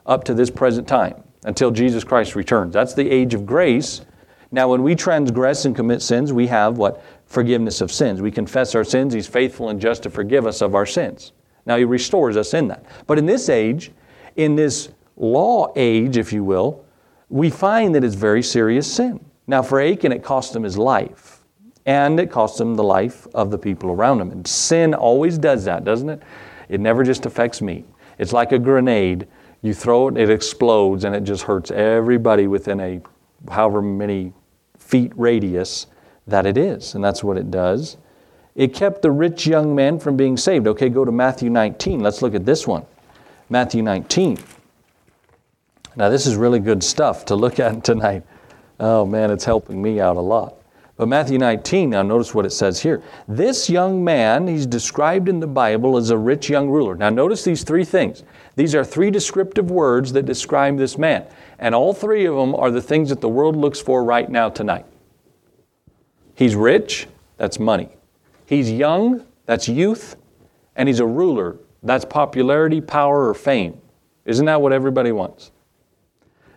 up 0.05 0.23
to 0.25 0.33
this 0.33 0.49
present 0.49 0.87
time 0.87 1.23
until 1.43 1.71
Jesus 1.71 2.03
Christ 2.03 2.35
returns. 2.35 2.73
That's 2.73 2.93
the 2.93 3.09
age 3.09 3.33
of 3.33 3.45
grace. 3.45 4.01
Now, 4.51 4.69
when 4.69 4.83
we 4.83 4.95
transgress 4.95 5.65
and 5.65 5.75
commit 5.75 6.01
sins, 6.01 6.31
we 6.31 6.47
have 6.47 6.77
what? 6.77 7.03
Forgiveness 7.25 7.81
of 7.81 7.91
sins. 7.91 8.21
We 8.21 8.31
confess 8.31 8.75
our 8.75 8.83
sins. 8.83 9.13
He's 9.13 9.27
faithful 9.27 9.69
and 9.69 9.79
just 9.79 10.03
to 10.03 10.09
forgive 10.09 10.45
us 10.45 10.61
of 10.61 10.75
our 10.75 10.85
sins. 10.85 11.31
Now, 11.65 11.77
He 11.77 11.83
restores 11.83 12.37
us 12.37 12.53
in 12.53 12.67
that. 12.67 12.85
But 13.07 13.17
in 13.17 13.25
this 13.25 13.49
age, 13.49 13.91
in 14.35 14.55
this 14.55 14.89
law 15.15 15.71
age, 15.75 16.17
if 16.17 16.31
you 16.31 16.43
will, 16.43 16.85
we 17.29 17.49
find 17.49 17.95
that 17.95 18.03
it's 18.03 18.15
very 18.15 18.43
serious 18.43 18.91
sin. 18.91 19.23
Now, 19.47 19.61
for 19.61 19.81
Achan, 19.81 20.11
it 20.11 20.23
cost 20.23 20.55
him 20.55 20.63
his 20.63 20.77
life, 20.77 21.43
and 21.85 22.19
it 22.19 22.31
cost 22.31 22.59
him 22.59 22.75
the 22.75 22.83
life 22.83 23.27
of 23.33 23.51
the 23.51 23.57
people 23.57 23.91
around 23.91 24.21
him. 24.21 24.31
And 24.31 24.45
sin 24.47 24.93
always 24.93 25.37
does 25.37 25.65
that, 25.65 25.83
doesn't 25.83 26.09
it? 26.09 26.23
It 26.69 26.79
never 26.79 27.03
just 27.03 27.25
affects 27.25 27.61
me. 27.61 27.85
It's 28.17 28.33
like 28.33 28.51
a 28.51 28.59
grenade. 28.59 29.27
You 29.61 29.73
throw 29.73 30.07
it, 30.07 30.17
it 30.17 30.29
explodes, 30.29 31.03
and 31.03 31.15
it 31.15 31.23
just 31.23 31.43
hurts 31.43 31.71
everybody 31.71 32.47
within 32.47 32.79
a 32.79 33.01
however 33.49 33.81
many 33.81 34.33
feet 34.77 35.11
radius 35.15 35.87
that 36.27 36.45
it 36.45 36.57
is. 36.57 36.95
And 36.95 37.03
that's 37.03 37.23
what 37.23 37.37
it 37.37 37.51
does. 37.51 37.97
It 38.55 38.73
kept 38.73 39.01
the 39.01 39.11
rich 39.11 39.47
young 39.47 39.73
man 39.73 39.99
from 39.99 40.17
being 40.17 40.37
saved. 40.37 40.67
Okay, 40.67 40.89
go 40.89 41.05
to 41.05 41.11
Matthew 41.11 41.49
19. 41.49 42.01
Let's 42.01 42.21
look 42.21 42.35
at 42.35 42.45
this 42.45 42.67
one. 42.67 42.85
Matthew 43.49 43.81
19. 43.81 44.37
Now, 45.95 46.09
this 46.09 46.25
is 46.25 46.35
really 46.35 46.59
good 46.59 46.83
stuff 46.83 47.25
to 47.25 47.35
look 47.35 47.59
at 47.59 47.83
tonight. 47.83 48.23
Oh 48.81 49.05
man, 49.05 49.29
it's 49.29 49.45
helping 49.45 49.79
me 49.79 49.99
out 50.01 50.17
a 50.17 50.21
lot. 50.21 50.55
But 50.97 51.07
Matthew 51.07 51.37
19, 51.37 51.91
now 51.91 52.01
notice 52.01 52.33
what 52.33 52.47
it 52.47 52.51
says 52.51 52.81
here. 52.81 53.03
This 53.27 53.69
young 53.69 54.03
man, 54.03 54.47
he's 54.47 54.65
described 54.65 55.29
in 55.29 55.39
the 55.39 55.47
Bible 55.47 55.97
as 55.97 56.09
a 56.09 56.17
rich 56.17 56.49
young 56.49 56.67
ruler. 56.67 56.95
Now 56.95 57.09
notice 57.09 57.43
these 57.43 57.63
three 57.63 57.85
things. 57.85 58.23
These 58.55 58.73
are 58.73 58.83
three 58.83 59.11
descriptive 59.11 59.69
words 59.69 60.11
that 60.13 60.25
describe 60.25 60.77
this 60.77 60.97
man. 60.97 61.27
And 61.59 61.75
all 61.75 61.93
three 61.93 62.25
of 62.25 62.35
them 62.35 62.55
are 62.55 62.71
the 62.71 62.81
things 62.81 63.09
that 63.09 63.21
the 63.21 63.29
world 63.29 63.55
looks 63.55 63.79
for 63.79 64.03
right 64.03 64.29
now 64.29 64.49
tonight. 64.49 64.85
He's 66.33 66.55
rich, 66.55 67.07
that's 67.37 67.59
money. 67.59 67.89
He's 68.47 68.71
young, 68.71 69.25
that's 69.45 69.69
youth. 69.69 70.15
And 70.75 70.89
he's 70.89 70.99
a 70.99 71.05
ruler, 71.05 71.57
that's 71.83 72.05
popularity, 72.05 72.81
power, 72.81 73.29
or 73.29 73.35
fame. 73.35 73.79
Isn't 74.25 74.47
that 74.47 74.59
what 74.59 74.73
everybody 74.73 75.11
wants? 75.11 75.51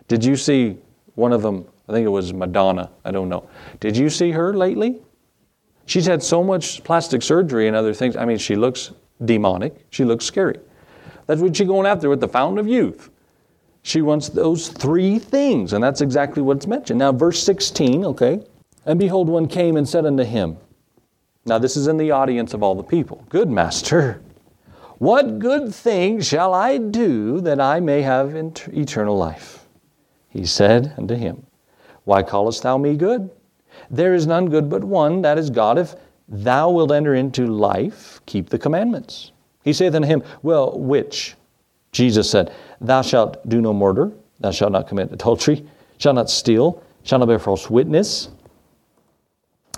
Did 0.07 0.25
you 0.25 0.35
see 0.35 0.77
one 1.13 1.31
of 1.31 1.43
them 1.43 1.67
I 1.87 1.93
think 1.93 2.05
it 2.05 2.09
was 2.09 2.33
Madonna. 2.33 2.89
I 3.03 3.11
don't 3.11 3.29
know. 3.29 3.47
Did 3.79 3.95
you 3.95 4.09
see 4.09 4.31
her 4.31 4.53
lately? 4.53 5.01
She's 5.85 6.05
had 6.05 6.23
so 6.23 6.43
much 6.43 6.83
plastic 6.83 7.21
surgery 7.21 7.67
and 7.67 7.75
other 7.75 7.93
things. 7.93 8.15
I 8.15 8.25
mean, 8.25 8.37
she 8.37 8.55
looks 8.55 8.91
demonic. 9.23 9.85
She 9.91 10.03
looks 10.03 10.25
scary. 10.25 10.59
That's 11.27 11.41
what 11.41 11.55
she's 11.55 11.67
going 11.67 11.85
after 11.85 12.09
with 12.09 12.21
the 12.21 12.27
fountain 12.27 12.57
of 12.57 12.67
youth. 12.67 13.09
She 13.83 14.01
wants 14.01 14.29
those 14.29 14.69
three 14.69 15.19
things, 15.19 15.73
and 15.73 15.83
that's 15.83 16.01
exactly 16.01 16.41
what's 16.41 16.65
mentioned. 16.65 16.99
Now, 16.99 17.11
verse 17.11 17.41
16, 17.43 18.03
okay. 18.05 18.43
And 18.87 18.99
behold, 18.99 19.29
one 19.29 19.47
came 19.47 19.77
and 19.77 19.87
said 19.87 20.07
unto 20.07 20.23
him, 20.23 20.57
Now, 21.45 21.59
this 21.59 21.77
is 21.77 21.87
in 21.87 21.97
the 21.97 22.09
audience 22.09 22.55
of 22.55 22.63
all 22.63 22.73
the 22.73 22.83
people. 22.83 23.23
Good 23.29 23.49
master, 23.49 24.21
what 24.97 25.39
good 25.39 25.75
thing 25.75 26.21
shall 26.21 26.53
I 26.53 26.77
do 26.77 27.41
that 27.41 27.59
I 27.59 27.79
may 27.79 28.01
have 28.01 28.33
eternal 28.35 29.17
life? 29.17 29.65
He 30.29 30.45
said 30.45 30.93
unto 30.97 31.15
him, 31.15 31.44
why 32.05 32.23
callest 32.23 32.63
thou 32.63 32.77
me 32.77 32.95
good? 32.95 33.29
There 33.91 34.13
is 34.13 34.25
none 34.25 34.49
good 34.49 34.69
but 34.69 34.83
one, 34.83 35.21
that 35.23 35.37
is 35.37 35.49
God. 35.49 35.77
If 35.77 35.95
thou 36.27 36.69
wilt 36.69 36.91
enter 36.91 37.13
into 37.13 37.47
life, 37.47 38.21
keep 38.25 38.49
the 38.49 38.59
commandments. 38.59 39.31
He 39.63 39.73
saith 39.73 39.95
unto 39.95 40.07
him, 40.07 40.23
Well, 40.41 40.79
which? 40.79 41.35
Jesus 41.91 42.29
said, 42.29 42.53
Thou 42.79 43.01
shalt 43.01 43.47
do 43.49 43.61
no 43.61 43.73
murder, 43.73 44.11
thou 44.39 44.51
shalt 44.51 44.71
not 44.71 44.87
commit 44.87 45.11
adultery, 45.11 45.65
shalt 45.97 46.15
not 46.15 46.29
steal, 46.29 46.81
shalt 47.03 47.21
not 47.21 47.27
bear 47.27 47.39
false 47.39 47.69
witness, 47.69 48.29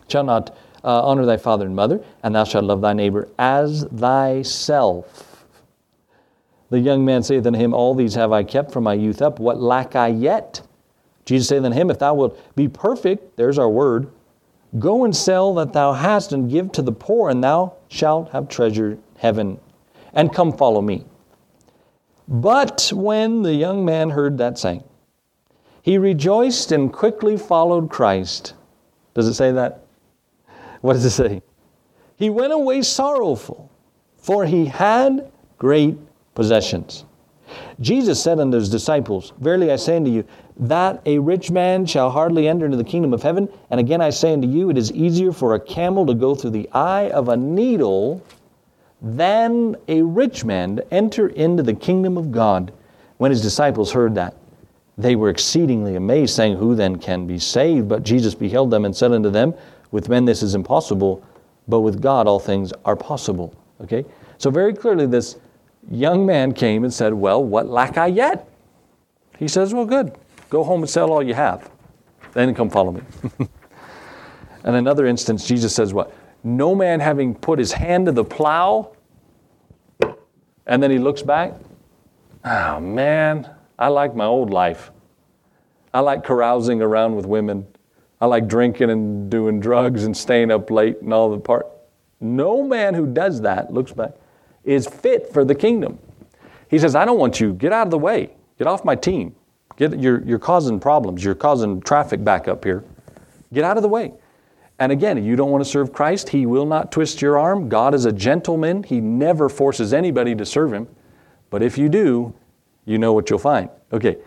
shalt 0.07 0.25
not 0.25 0.55
uh, 0.83 1.03
honor 1.03 1.25
thy 1.25 1.37
father 1.37 1.65
and 1.65 1.75
mother, 1.75 2.03
and 2.23 2.35
thou 2.35 2.43
shalt 2.43 2.65
love 2.65 2.81
thy 2.81 2.93
neighbor 2.93 3.29
as 3.39 3.85
thyself. 3.95 5.45
The 6.69 6.79
young 6.79 7.05
man 7.05 7.23
saith 7.23 7.45
unto 7.45 7.57
him, 7.57 7.73
All 7.73 7.95
these 7.95 8.15
have 8.15 8.33
I 8.33 8.43
kept 8.43 8.71
from 8.71 8.83
my 8.83 8.93
youth 8.93 9.21
up. 9.21 9.39
What 9.39 9.61
lack 9.61 9.95
I 9.95 10.09
yet? 10.09 10.66
Jesus 11.27 11.49
saith 11.49 11.63
unto 11.65 11.77
him, 11.77 11.91
If 11.91 11.99
thou 11.99 12.13
wilt 12.13 12.55
be 12.55 12.69
perfect, 12.69 13.35
there's 13.35 13.59
our 13.59 13.69
word, 13.69 14.09
go 14.79 15.03
and 15.03 15.13
sell 15.13 15.53
that 15.55 15.73
thou 15.73 15.91
hast 15.91 16.31
and 16.31 16.49
give 16.49 16.71
to 16.71 16.81
the 16.81 16.93
poor, 16.93 17.29
and 17.29 17.43
thou 17.43 17.73
shalt 17.89 18.31
have 18.31 18.47
treasure 18.47 18.91
in 18.91 19.03
heaven. 19.17 19.59
And 20.13 20.33
come 20.33 20.53
follow 20.53 20.81
me. 20.81 21.03
But 22.29 22.91
when 22.93 23.41
the 23.41 23.53
young 23.53 23.83
man 23.83 24.09
heard 24.09 24.37
that 24.37 24.57
saying, 24.57 24.85
he 25.81 25.97
rejoiced 25.97 26.71
and 26.71 26.91
quickly 26.91 27.37
followed 27.37 27.89
Christ. 27.89 28.53
Does 29.13 29.27
it 29.27 29.33
say 29.33 29.51
that? 29.51 29.85
What 30.79 30.93
does 30.93 31.03
it 31.03 31.11
say? 31.11 31.41
He 32.15 32.29
went 32.29 32.53
away 32.53 32.83
sorrowful, 32.83 33.69
for 34.15 34.45
he 34.45 34.65
had 34.65 35.29
great 35.57 35.97
possessions. 36.35 37.03
Jesus 37.79 38.21
said 38.21 38.39
unto 38.39 38.57
his 38.57 38.69
disciples, 38.69 39.33
Verily 39.39 39.71
I 39.71 39.75
say 39.75 39.97
unto 39.97 40.11
you, 40.11 40.25
that 40.59 41.01
a 41.05 41.19
rich 41.19 41.51
man 41.51 41.85
shall 41.85 42.09
hardly 42.09 42.47
enter 42.47 42.65
into 42.65 42.77
the 42.77 42.83
kingdom 42.83 43.13
of 43.13 43.21
heaven. 43.21 43.47
And 43.69 43.79
again 43.79 44.01
I 44.01 44.09
say 44.09 44.33
unto 44.33 44.47
you, 44.47 44.69
it 44.69 44.77
is 44.77 44.91
easier 44.91 45.31
for 45.31 45.53
a 45.53 45.59
camel 45.59 46.05
to 46.07 46.13
go 46.13 46.35
through 46.35 46.51
the 46.51 46.69
eye 46.71 47.09
of 47.11 47.29
a 47.29 47.37
needle 47.37 48.23
than 49.01 49.75
a 49.87 50.01
rich 50.01 50.43
man 50.43 50.77
to 50.77 50.93
enter 50.93 51.27
into 51.27 51.63
the 51.63 51.73
kingdom 51.73 52.17
of 52.17 52.31
God. 52.31 52.71
When 53.17 53.31
his 53.31 53.41
disciples 53.41 53.91
heard 53.91 54.15
that, 54.15 54.35
they 54.97 55.15
were 55.15 55.29
exceedingly 55.29 55.95
amazed, 55.95 56.35
saying, 56.35 56.57
Who 56.57 56.75
then 56.75 56.97
can 56.97 57.27
be 57.27 57.37
saved? 57.37 57.87
But 57.87 58.03
Jesus 58.03 58.33
beheld 58.33 58.71
them 58.71 58.85
and 58.85 58.95
said 58.95 59.11
unto 59.11 59.29
them, 59.29 59.53
With 59.91 60.09
men 60.09 60.25
this 60.25 60.41
is 60.41 60.55
impossible, 60.55 61.23
but 61.67 61.81
with 61.81 62.01
God 62.01 62.27
all 62.27 62.39
things 62.39 62.73
are 62.85 62.95
possible. 62.95 63.53
Okay? 63.81 64.05
So, 64.39 64.49
very 64.49 64.73
clearly, 64.73 65.05
this 65.05 65.37
young 65.91 66.25
man 66.25 66.51
came 66.51 66.83
and 66.83 66.93
said, 66.93 67.13
Well, 67.13 67.43
what 67.43 67.67
lack 67.67 67.97
I 67.97 68.07
yet? 68.07 68.47
He 69.37 69.47
says, 69.47 69.73
Well, 69.73 69.85
good. 69.85 70.17
Go 70.49 70.63
home 70.63 70.81
and 70.81 70.89
sell 70.89 71.11
all 71.11 71.21
you 71.21 71.33
have. 71.33 71.69
Then 72.33 72.53
come 72.55 72.69
follow 72.69 72.91
me. 72.91 73.01
and 74.63 74.75
another 74.75 75.05
instance, 75.05 75.47
Jesus 75.47 75.73
says, 75.73 75.93
What? 75.93 76.13
No 76.43 76.75
man 76.75 76.99
having 76.99 77.35
put 77.35 77.59
his 77.59 77.73
hand 77.73 78.05
to 78.05 78.11
the 78.11 78.23
plow, 78.23 78.95
and 80.65 80.81
then 80.81 80.91
he 80.91 80.99
looks 80.99 81.21
back. 81.21 81.53
Oh, 82.45 82.79
man, 82.79 83.49
I 83.77 83.87
like 83.87 84.15
my 84.15 84.25
old 84.25 84.51
life. 84.51 84.91
I 85.93 86.01
like 86.01 86.23
carousing 86.23 86.81
around 86.81 87.15
with 87.15 87.25
women. 87.25 87.67
I 88.21 88.25
like 88.25 88.47
drinking 88.47 88.89
and 88.89 89.29
doing 89.29 89.59
drugs 89.59 90.03
and 90.03 90.15
staying 90.15 90.51
up 90.51 90.69
late 90.71 91.01
and 91.01 91.13
all 91.13 91.29
the 91.29 91.39
part. 91.39 91.67
No 92.19 92.63
man 92.63 92.93
who 92.93 93.05
does 93.05 93.41
that, 93.41 93.73
looks 93.73 93.91
back, 93.91 94.11
is 94.63 94.87
fit 94.87 95.31
for 95.31 95.45
the 95.45 95.55
kingdom. 95.55 95.99
He 96.69 96.79
says, 96.79 96.95
I 96.95 97.05
don't 97.05 97.19
want 97.19 97.39
you. 97.39 97.53
Get 97.53 97.71
out 97.71 97.87
of 97.87 97.91
the 97.91 97.97
way. 97.97 98.31
Get 98.57 98.67
off 98.67 98.83
my 98.83 98.95
team. 98.95 99.35
Get, 99.77 99.99
you're, 99.99 100.21
you're 100.23 100.39
causing 100.39 100.79
problems. 100.79 101.23
You're 101.23 101.35
causing 101.35 101.81
traffic 101.81 102.23
back 102.23 102.47
up 102.47 102.63
here. 102.63 102.83
Get 103.53 103.63
out 103.63 103.77
of 103.77 103.83
the 103.83 103.89
way. 103.89 104.13
And 104.79 104.91
again, 104.91 105.23
you 105.23 105.35
don't 105.35 105.49
want 105.49 105.63
to 105.63 105.69
serve 105.69 105.91
Christ, 105.91 106.29
He 106.29 106.45
will 106.45 106.65
not 106.65 106.91
twist 106.91 107.21
your 107.21 107.39
arm. 107.39 107.67
God 107.69 107.95
is 107.95 108.05
a 108.05 108.11
gentleman, 108.11 108.83
He 108.83 108.99
never 108.99 109.49
forces 109.49 109.93
anybody 109.93 110.35
to 110.35 110.45
serve 110.45 110.73
Him. 110.73 110.87
But 111.49 111.63
if 111.63 111.77
you 111.77 111.89
do, 111.89 112.33
you 112.85 112.97
know 112.97 113.13
what 113.13 113.29
you'll 113.29 113.39
find. 113.39 113.69
Okay, 113.91 114.17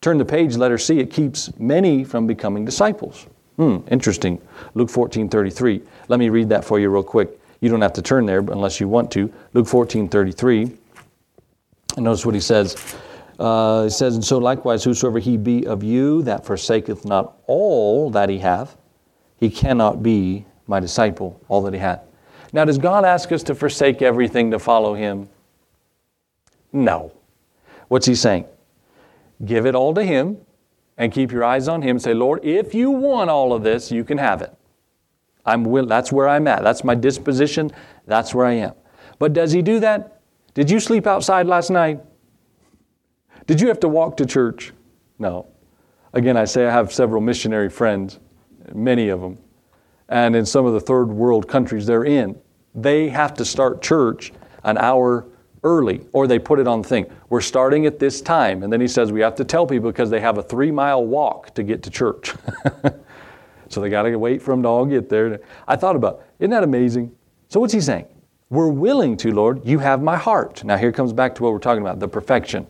turn 0.00 0.18
the 0.18 0.24
page, 0.24 0.56
letter 0.56 0.78
C. 0.78 0.98
It 0.98 1.10
keeps 1.10 1.56
many 1.58 2.02
from 2.02 2.26
becoming 2.26 2.64
disciples. 2.64 3.26
Hmm, 3.56 3.78
interesting. 3.88 4.40
Luke 4.74 4.90
14 4.90 5.28
33. 5.28 5.82
Let 6.08 6.18
me 6.18 6.28
read 6.28 6.48
that 6.48 6.64
for 6.64 6.80
you 6.80 6.88
real 6.88 7.02
quick. 7.02 7.38
You 7.60 7.68
don't 7.68 7.82
have 7.82 7.92
to 7.92 8.02
turn 8.02 8.26
there 8.26 8.38
unless 8.38 8.80
you 8.80 8.88
want 8.88 9.12
to. 9.12 9.32
Luke 9.52 9.66
14 9.66 10.08
33. 10.08 10.62
And 11.96 12.04
notice 12.04 12.24
what 12.24 12.34
he 12.34 12.40
says. 12.40 12.96
Uh, 13.40 13.84
he 13.84 13.90
says, 13.90 14.14
And 14.14 14.24
so 14.24 14.36
likewise, 14.36 14.84
whosoever 14.84 15.18
he 15.18 15.38
be 15.38 15.66
of 15.66 15.82
you 15.82 16.22
that 16.24 16.44
forsaketh 16.44 17.06
not 17.06 17.38
all 17.46 18.10
that 18.10 18.28
he 18.28 18.38
hath, 18.38 18.76
he 19.38 19.48
cannot 19.48 20.02
be 20.02 20.44
my 20.66 20.78
disciple, 20.78 21.40
all 21.48 21.62
that 21.62 21.72
he 21.72 21.80
hath. 21.80 22.02
Now, 22.52 22.66
does 22.66 22.76
God 22.76 23.06
ask 23.06 23.32
us 23.32 23.42
to 23.44 23.54
forsake 23.54 24.02
everything 24.02 24.50
to 24.50 24.58
follow 24.58 24.92
him? 24.92 25.30
No. 26.70 27.12
What's 27.88 28.06
he 28.06 28.14
saying? 28.14 28.44
Give 29.44 29.64
it 29.64 29.74
all 29.74 29.94
to 29.94 30.04
him 30.04 30.36
and 30.98 31.10
keep 31.10 31.32
your 31.32 31.42
eyes 31.42 31.66
on 31.66 31.80
him. 31.80 31.98
Say, 31.98 32.12
Lord, 32.12 32.44
if 32.44 32.74
you 32.74 32.90
want 32.90 33.30
all 33.30 33.54
of 33.54 33.62
this, 33.62 33.90
you 33.90 34.04
can 34.04 34.18
have 34.18 34.42
it. 34.42 34.54
I'm 35.46 35.64
will, 35.64 35.86
that's 35.86 36.12
where 36.12 36.28
I'm 36.28 36.46
at. 36.46 36.62
That's 36.62 36.84
my 36.84 36.94
disposition. 36.94 37.70
That's 38.06 38.34
where 38.34 38.44
I 38.44 38.52
am. 38.52 38.74
But 39.18 39.32
does 39.32 39.52
he 39.52 39.62
do 39.62 39.80
that? 39.80 40.20
Did 40.52 40.70
you 40.70 40.78
sleep 40.78 41.06
outside 41.06 41.46
last 41.46 41.70
night? 41.70 42.00
Did 43.50 43.60
you 43.60 43.66
have 43.66 43.80
to 43.80 43.88
walk 43.88 44.16
to 44.18 44.26
church? 44.26 44.72
No. 45.18 45.48
Again, 46.12 46.36
I 46.36 46.44
say 46.44 46.68
I 46.68 46.70
have 46.70 46.92
several 46.92 47.20
missionary 47.20 47.68
friends, 47.68 48.20
many 48.72 49.08
of 49.08 49.20
them. 49.20 49.38
And 50.08 50.36
in 50.36 50.46
some 50.46 50.66
of 50.66 50.72
the 50.72 50.80
third 50.80 51.06
world 51.06 51.48
countries 51.48 51.84
they're 51.84 52.04
in, 52.04 52.38
they 52.76 53.08
have 53.08 53.34
to 53.34 53.44
start 53.44 53.82
church 53.82 54.32
an 54.62 54.78
hour 54.78 55.26
early, 55.64 56.06
or 56.12 56.28
they 56.28 56.38
put 56.38 56.60
it 56.60 56.68
on 56.68 56.82
the 56.82 56.88
thing. 56.88 57.10
We're 57.28 57.40
starting 57.40 57.86
at 57.86 57.98
this 57.98 58.20
time. 58.20 58.62
And 58.62 58.72
then 58.72 58.80
he 58.80 58.86
says 58.86 59.10
we 59.10 59.20
have 59.22 59.34
to 59.34 59.44
tell 59.44 59.66
people 59.66 59.90
because 59.90 60.10
they 60.10 60.20
have 60.20 60.38
a 60.38 60.44
three 60.44 60.70
mile 60.70 61.04
walk 61.04 61.52
to 61.54 61.64
get 61.64 61.82
to 61.82 61.90
church. 61.90 62.32
so 63.68 63.80
they 63.80 63.90
got 63.90 64.02
to 64.02 64.14
wait 64.14 64.40
for 64.40 64.52
them 64.52 64.62
to 64.62 64.68
all 64.68 64.86
get 64.86 65.08
there. 65.08 65.40
I 65.66 65.74
thought 65.74 65.96
about, 65.96 66.22
isn't 66.38 66.52
that 66.52 66.62
amazing? 66.62 67.10
So 67.48 67.58
what's 67.58 67.72
he 67.72 67.80
saying? 67.80 68.06
We're 68.48 68.68
willing 68.68 69.16
to, 69.16 69.32
Lord. 69.32 69.66
You 69.66 69.80
have 69.80 70.00
my 70.02 70.16
heart. 70.16 70.62
Now 70.62 70.76
here 70.76 70.92
comes 70.92 71.12
back 71.12 71.34
to 71.34 71.42
what 71.42 71.52
we're 71.52 71.58
talking 71.58 71.82
about, 71.82 71.98
the 71.98 72.06
perfection. 72.06 72.68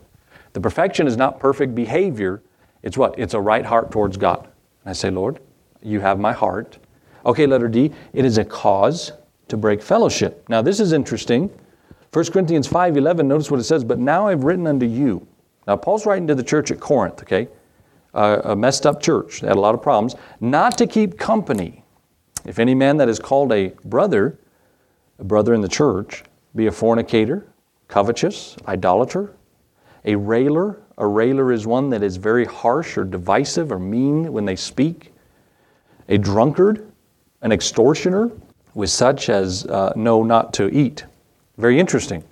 The 0.52 0.60
perfection 0.60 1.06
is 1.06 1.16
not 1.16 1.38
perfect 1.38 1.74
behavior. 1.74 2.42
It's 2.82 2.96
what? 2.96 3.18
It's 3.18 3.34
a 3.34 3.40
right 3.40 3.64
heart 3.64 3.90
towards 3.90 4.16
God. 4.16 4.44
And 4.84 4.90
I 4.90 4.92
say, 4.92 5.10
Lord, 5.10 5.40
you 5.82 6.00
have 6.00 6.18
my 6.18 6.32
heart. 6.32 6.78
Okay, 7.24 7.46
letter 7.46 7.68
D, 7.68 7.92
it 8.12 8.24
is 8.24 8.38
a 8.38 8.44
cause 8.44 9.12
to 9.48 9.56
break 9.56 9.82
fellowship. 9.82 10.48
Now, 10.48 10.62
this 10.62 10.80
is 10.80 10.92
interesting. 10.92 11.50
1 12.12 12.24
Corinthians 12.32 12.66
5.11, 12.66 13.26
notice 13.26 13.50
what 13.50 13.60
it 13.60 13.64
says, 13.64 13.84
But 13.84 13.98
now 13.98 14.26
I've 14.26 14.44
written 14.44 14.66
unto 14.66 14.86
you. 14.86 15.26
Now, 15.66 15.76
Paul's 15.76 16.06
writing 16.06 16.26
to 16.28 16.34
the 16.34 16.42
church 16.42 16.70
at 16.70 16.80
Corinth, 16.80 17.22
okay? 17.22 17.48
Uh, 18.14 18.40
a 18.44 18.56
messed 18.56 18.86
up 18.86 19.00
church. 19.00 19.40
They 19.40 19.46
had 19.46 19.56
a 19.56 19.60
lot 19.60 19.74
of 19.74 19.82
problems. 19.82 20.16
Not 20.40 20.76
to 20.78 20.86
keep 20.86 21.18
company. 21.18 21.84
If 22.44 22.58
any 22.58 22.74
man 22.74 22.96
that 22.96 23.08
is 23.08 23.18
called 23.18 23.52
a 23.52 23.68
brother, 23.84 24.38
a 25.18 25.24
brother 25.24 25.54
in 25.54 25.60
the 25.60 25.68
church, 25.68 26.24
be 26.56 26.66
a 26.66 26.72
fornicator, 26.72 27.46
covetous, 27.86 28.56
idolater, 28.66 29.36
a 30.04 30.14
railer. 30.14 30.80
A 30.98 31.06
railer 31.06 31.52
is 31.52 31.66
one 31.66 31.90
that 31.90 32.02
is 32.02 32.16
very 32.16 32.44
harsh 32.44 32.98
or 32.98 33.04
divisive 33.04 33.72
or 33.72 33.78
mean 33.78 34.32
when 34.32 34.44
they 34.44 34.56
speak. 34.56 35.12
A 36.08 36.18
drunkard, 36.18 36.90
an 37.42 37.52
extortioner, 37.52 38.30
with 38.74 38.90
such 38.90 39.28
as 39.28 39.66
uh, 39.66 39.92
know 39.96 40.22
not 40.22 40.52
to 40.54 40.68
eat. 40.74 41.04
Very 41.58 41.78
interesting. 41.78 42.24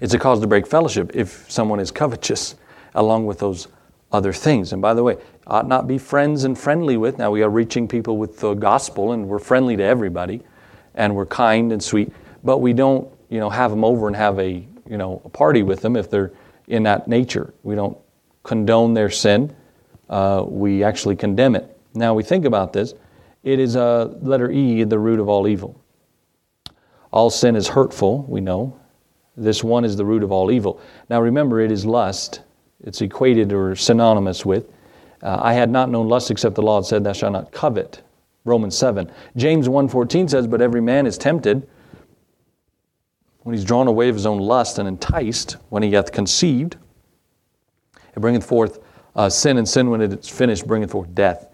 It's 0.00 0.14
a 0.14 0.18
cause 0.18 0.40
to 0.40 0.46
break 0.46 0.66
fellowship 0.66 1.12
if 1.14 1.50
someone 1.50 1.80
is 1.80 1.90
covetous 1.90 2.56
along 2.94 3.26
with 3.26 3.38
those 3.38 3.68
other 4.12 4.32
things. 4.32 4.72
And 4.72 4.80
by 4.80 4.94
the 4.94 5.02
way, 5.02 5.16
ought 5.46 5.66
not 5.66 5.86
be 5.86 5.98
friends 5.98 6.44
and 6.44 6.58
friendly 6.58 6.96
with. 6.96 7.18
Now 7.18 7.30
we 7.30 7.42
are 7.42 7.50
reaching 7.50 7.88
people 7.88 8.16
with 8.16 8.38
the 8.38 8.54
gospel 8.54 9.12
and 9.12 9.28
we're 9.28 9.38
friendly 9.38 9.76
to 9.76 9.82
everybody 9.82 10.42
and 10.94 11.14
we're 11.14 11.26
kind 11.26 11.72
and 11.72 11.82
sweet, 11.82 12.12
but 12.44 12.58
we 12.58 12.72
don't, 12.72 13.08
you 13.28 13.40
know, 13.40 13.50
have 13.50 13.70
them 13.70 13.84
over 13.84 14.06
and 14.06 14.14
have 14.14 14.38
a, 14.38 14.64
you 14.88 14.96
know, 14.96 15.20
a 15.24 15.28
party 15.28 15.62
with 15.62 15.80
them 15.80 15.96
if 15.96 16.08
they're 16.08 16.32
in 16.68 16.82
that 16.84 17.08
nature. 17.08 17.54
We 17.62 17.74
don't 17.74 17.96
condone 18.42 18.94
their 18.94 19.10
sin. 19.10 19.54
Uh, 20.08 20.44
we 20.46 20.84
actually 20.84 21.16
condemn 21.16 21.56
it. 21.56 21.78
Now 21.94 22.14
we 22.14 22.22
think 22.22 22.44
about 22.44 22.72
this. 22.72 22.94
It 23.42 23.58
is 23.58 23.76
a 23.76 23.82
uh, 23.82 24.04
letter 24.22 24.50
E, 24.50 24.84
the 24.84 24.98
root 24.98 25.20
of 25.20 25.28
all 25.28 25.46
evil. 25.46 25.80
All 27.12 27.30
sin 27.30 27.56
is 27.56 27.68
hurtful, 27.68 28.24
we 28.28 28.40
know. 28.40 28.78
This 29.36 29.62
one 29.62 29.84
is 29.84 29.96
the 29.96 30.04
root 30.04 30.22
of 30.22 30.32
all 30.32 30.50
evil. 30.50 30.80
Now 31.10 31.20
remember, 31.20 31.60
it 31.60 31.70
is 31.70 31.84
lust. 31.84 32.40
It's 32.82 33.00
equated 33.00 33.52
or 33.52 33.76
synonymous 33.76 34.44
with. 34.44 34.66
Uh, 35.22 35.38
I 35.40 35.54
had 35.54 35.70
not 35.70 35.90
known 35.90 36.08
lust 36.08 36.30
except 36.30 36.54
the 36.54 36.62
law 36.62 36.80
had 36.80 36.86
said, 36.86 37.04
Thou 37.04 37.12
shalt 37.12 37.32
not 37.32 37.52
covet. 37.52 38.02
Romans 38.44 38.76
7. 38.76 39.10
James 39.36 39.68
1.14 39.68 40.28
says, 40.28 40.46
But 40.46 40.60
every 40.60 40.80
man 40.80 41.06
is 41.06 41.16
tempted 41.16 41.66
when 43.44 43.54
he's 43.54 43.64
drawn 43.64 43.86
away 43.86 44.08
of 44.08 44.16
his 44.16 44.26
own 44.26 44.38
lust 44.38 44.78
and 44.78 44.88
enticed, 44.88 45.58
when 45.68 45.82
he 45.82 45.92
hath 45.92 46.10
conceived, 46.10 46.76
it 48.16 48.20
bringeth 48.20 48.44
forth 48.44 48.80
uh, 49.14 49.28
sin, 49.28 49.58
and 49.58 49.68
sin, 49.68 49.90
when 49.90 50.00
it 50.00 50.12
is 50.12 50.28
finished, 50.28 50.66
bringeth 50.66 50.90
forth 50.90 51.14
death. 51.14 51.46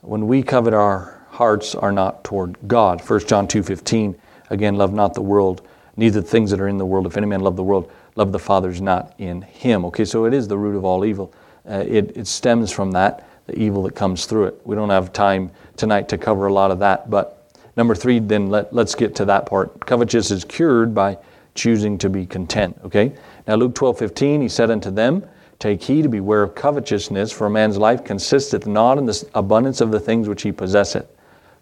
When 0.00 0.26
we 0.26 0.42
covet, 0.42 0.72
our 0.72 1.26
hearts 1.30 1.74
are 1.74 1.92
not 1.92 2.24
toward 2.24 2.56
God. 2.68 3.00
1 3.06 3.26
John 3.26 3.48
2.15, 3.48 4.16
again, 4.50 4.76
love 4.76 4.92
not 4.92 5.14
the 5.14 5.20
world, 5.20 5.66
neither 5.96 6.20
the 6.20 6.26
things 6.26 6.50
that 6.52 6.60
are 6.60 6.68
in 6.68 6.78
the 6.78 6.86
world. 6.86 7.06
If 7.06 7.16
any 7.16 7.26
man 7.26 7.40
love 7.40 7.56
the 7.56 7.62
world, 7.62 7.90
love 8.14 8.30
the 8.30 8.38
Father 8.38 8.70
is 8.70 8.80
not 8.80 9.14
in 9.18 9.42
him. 9.42 9.84
Okay, 9.86 10.04
so 10.04 10.24
it 10.26 10.32
is 10.32 10.46
the 10.46 10.56
root 10.56 10.76
of 10.76 10.84
all 10.84 11.04
evil. 11.04 11.34
Uh, 11.68 11.84
it, 11.86 12.16
it 12.16 12.26
stems 12.28 12.70
from 12.70 12.92
that, 12.92 13.28
the 13.46 13.58
evil 13.58 13.82
that 13.82 13.94
comes 13.96 14.26
through 14.26 14.46
it. 14.46 14.60
We 14.64 14.76
don't 14.76 14.90
have 14.90 15.12
time 15.12 15.50
tonight 15.76 16.08
to 16.10 16.18
cover 16.18 16.46
a 16.46 16.52
lot 16.52 16.70
of 16.70 16.78
that, 16.78 17.10
but 17.10 17.52
number 17.76 17.94
three, 17.96 18.20
then 18.20 18.48
let, 18.48 18.72
let's 18.72 18.94
get 18.94 19.16
to 19.16 19.24
that 19.24 19.46
part. 19.46 19.84
Covetous 19.86 20.30
is 20.30 20.44
cured 20.44 20.94
by 20.94 21.18
choosing 21.54 21.98
to 21.98 22.08
be 22.08 22.26
content. 22.26 22.78
Okay? 22.84 23.12
Now, 23.46 23.56
Luke 23.56 23.74
12 23.74 23.98
15, 23.98 24.42
he 24.42 24.48
said 24.48 24.70
unto 24.70 24.90
them, 24.90 25.24
Take 25.58 25.82
heed 25.82 26.02
to 26.02 26.08
beware 26.08 26.42
of 26.42 26.56
covetousness, 26.56 27.30
for 27.30 27.46
a 27.46 27.50
man's 27.50 27.78
life 27.78 28.02
consisteth 28.02 28.66
not 28.66 28.98
in 28.98 29.06
the 29.06 29.28
abundance 29.34 29.80
of 29.80 29.92
the 29.92 30.00
things 30.00 30.28
which 30.28 30.42
he 30.42 30.50
possesseth. 30.50 31.06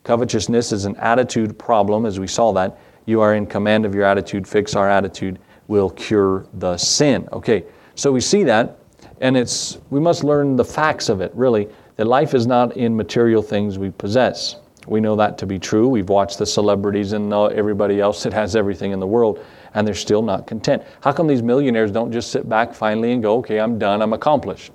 Covetousness 0.05 0.73
is 0.73 0.87
an 0.87 0.97
attitude 0.97 1.59
problem, 1.59 2.07
as 2.07 2.19
we 2.19 2.27
saw 2.27 2.53
that. 2.53 2.79
You 3.05 3.21
are 3.21 3.35
in 3.35 3.47
command 3.47 3.85
of 3.85 3.95
your 3.95 4.05
attitude, 4.05 4.49
fix 4.49 4.75
our 4.75 4.89
attitude, 4.89 5.39
will 5.69 5.91
cure 5.91 6.47
the 6.55 6.79
sin. 6.79 7.29
Okay, 7.33 7.65
so 7.95 8.11
we 8.11 8.21
see 8.21 8.43
that, 8.45 8.79
and 9.21 9.37
it's 9.37 9.77
we 9.91 10.01
must 10.01 10.25
learn 10.25 10.57
the 10.57 10.65
facts 10.65 11.11
of 11.11 11.21
it, 11.21 11.31
really, 11.35 11.69
that 11.97 12.07
life 12.07 12.33
is 12.33 12.47
not 12.47 12.77
in 12.79 12.97
material 12.97 13.43
things 13.43 13.79
we 13.79 13.91
possess. 13.91 14.57
We 14.87 15.01
know 15.01 15.15
that 15.17 15.37
to 15.39 15.47
be 15.47 15.59
true. 15.59 15.89
We've 15.89 16.09
watched 16.09 16.39
the 16.39 16.47
celebrities 16.47 17.13
and 17.13 17.35
uh, 17.35 17.47
everybody 17.47 18.01
else 18.01 18.23
that 18.23 18.33
has 18.33 18.57
everything 18.57 18.93
in 18.93 19.01
the 19.01 19.07
world 19.07 19.45
and 19.75 19.87
they're 19.87 19.95
still 19.95 20.23
not 20.23 20.47
content. 20.47 20.83
How 21.03 21.13
come 21.13 21.27
these 21.27 21.43
millionaires 21.43 21.91
don't 21.91 22.13
just 22.13 22.31
sit 22.31 22.49
back 22.49 22.75
finally 22.75 23.13
and 23.13 23.23
go, 23.23 23.39
okay, 23.39 23.61
I'm 23.61 23.79
done, 23.79 24.03
I'm 24.03 24.13
accomplished? 24.13 24.73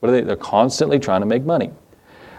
What 0.00 0.10
are 0.10 0.12
they? 0.12 0.20
They're 0.22 0.36
constantly 0.36 0.98
trying 0.98 1.20
to 1.20 1.26
make 1.26 1.44
money. 1.44 1.70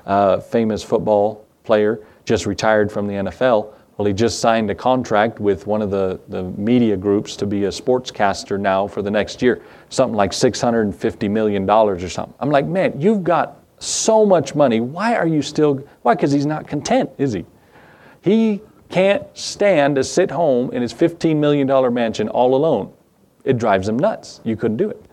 Uh, 0.05 0.39
famous 0.39 0.81
football 0.83 1.45
player 1.63 2.05
just 2.25 2.45
retired 2.45 2.91
from 2.91 3.07
the 3.07 3.13
NFL. 3.13 3.73
Well, 3.97 4.05
he 4.05 4.13
just 4.13 4.39
signed 4.39 4.69
a 4.69 4.75
contract 4.75 5.41
with 5.41 5.67
one 5.67 5.81
of 5.81 5.91
the, 5.91 6.21
the 6.29 6.43
media 6.43 6.95
groups 6.95 7.35
to 7.35 7.45
be 7.45 7.65
a 7.65 7.69
sportscaster 7.69 8.57
now 8.57 8.87
for 8.87 9.01
the 9.01 9.11
next 9.11 9.41
year, 9.41 9.61
something 9.89 10.15
like 10.15 10.31
$650 10.31 11.29
million 11.29 11.69
or 11.69 11.99
something. 12.07 12.33
I'm 12.39 12.49
like, 12.49 12.65
man, 12.65 12.99
you've 12.99 13.25
got 13.25 13.61
so 13.79 14.25
much 14.25 14.55
money. 14.55 14.79
Why 14.79 15.15
are 15.15 15.27
you 15.27 15.41
still, 15.41 15.85
why? 16.03 16.15
Because 16.15 16.31
he's 16.31 16.45
not 16.45 16.65
content, 16.65 17.09
is 17.17 17.33
he? 17.33 17.45
He 18.21 18.61
can't 18.89 19.25
stand 19.37 19.95
to 19.95 20.03
sit 20.03 20.31
home 20.31 20.71
in 20.71 20.81
his 20.81 20.93
$15 20.93 21.37
million 21.37 21.93
mansion 21.93 22.27
all 22.27 22.55
alone. 22.55 22.91
It 23.43 23.57
drives 23.57 23.87
him 23.87 23.97
nuts. 23.97 24.41
You 24.43 24.55
couldn't 24.55 24.77
do 24.77 24.89
it. 24.89 25.05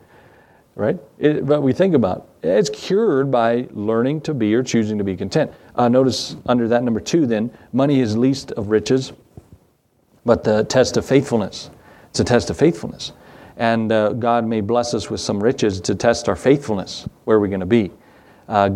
Right? 0.75 0.99
It, 1.19 1.47
but 1.47 1.62
we 1.62 1.73
think 1.73 1.95
about 1.95 2.29
it. 2.43 2.49
It's 2.49 2.71
cured 2.71 3.31
by 3.31 3.67
learning 3.71 4.23
to 4.23 4.35
be 4.35 4.55
or 4.55 4.62
choosing 4.62 4.99
to 4.99 5.05
be 5.05 5.17
content. 5.17 5.53
Uh, 5.75 5.89
notice 5.89 6.37
under 6.47 6.69
that 6.69 6.83
number 6.83 7.01
two, 7.01 7.27
then, 7.27 7.51
money 7.73 8.01
is 8.01 8.17
least 8.17 8.53
of 8.53 8.69
riches, 8.69 9.12
but 10.25 10.45
the 10.45 10.65
test 10.65 10.97
of 10.97 11.07
faithfulness. 11.07 11.71
It's 12.11 12.21
a 12.21 12.25
test 12.25 12.51
of 12.51 12.59
faithfulness. 12.59 13.12
And 13.57 13.91
uh, 13.91 14.12
God 14.12 14.47
may 14.47 14.61
bless 14.61 14.93
us 14.93 15.09
with 15.09 15.21
some 15.21 15.43
riches 15.43 15.81
to 15.83 15.95
test 15.95 16.29
our 16.29 16.37
faithfulness. 16.37 17.09
Where 17.25 17.39
are 17.39 17.41
we 17.41 17.49
going 17.49 17.61
to 17.61 17.67
be? 17.67 17.91
Uh, 18.49 18.71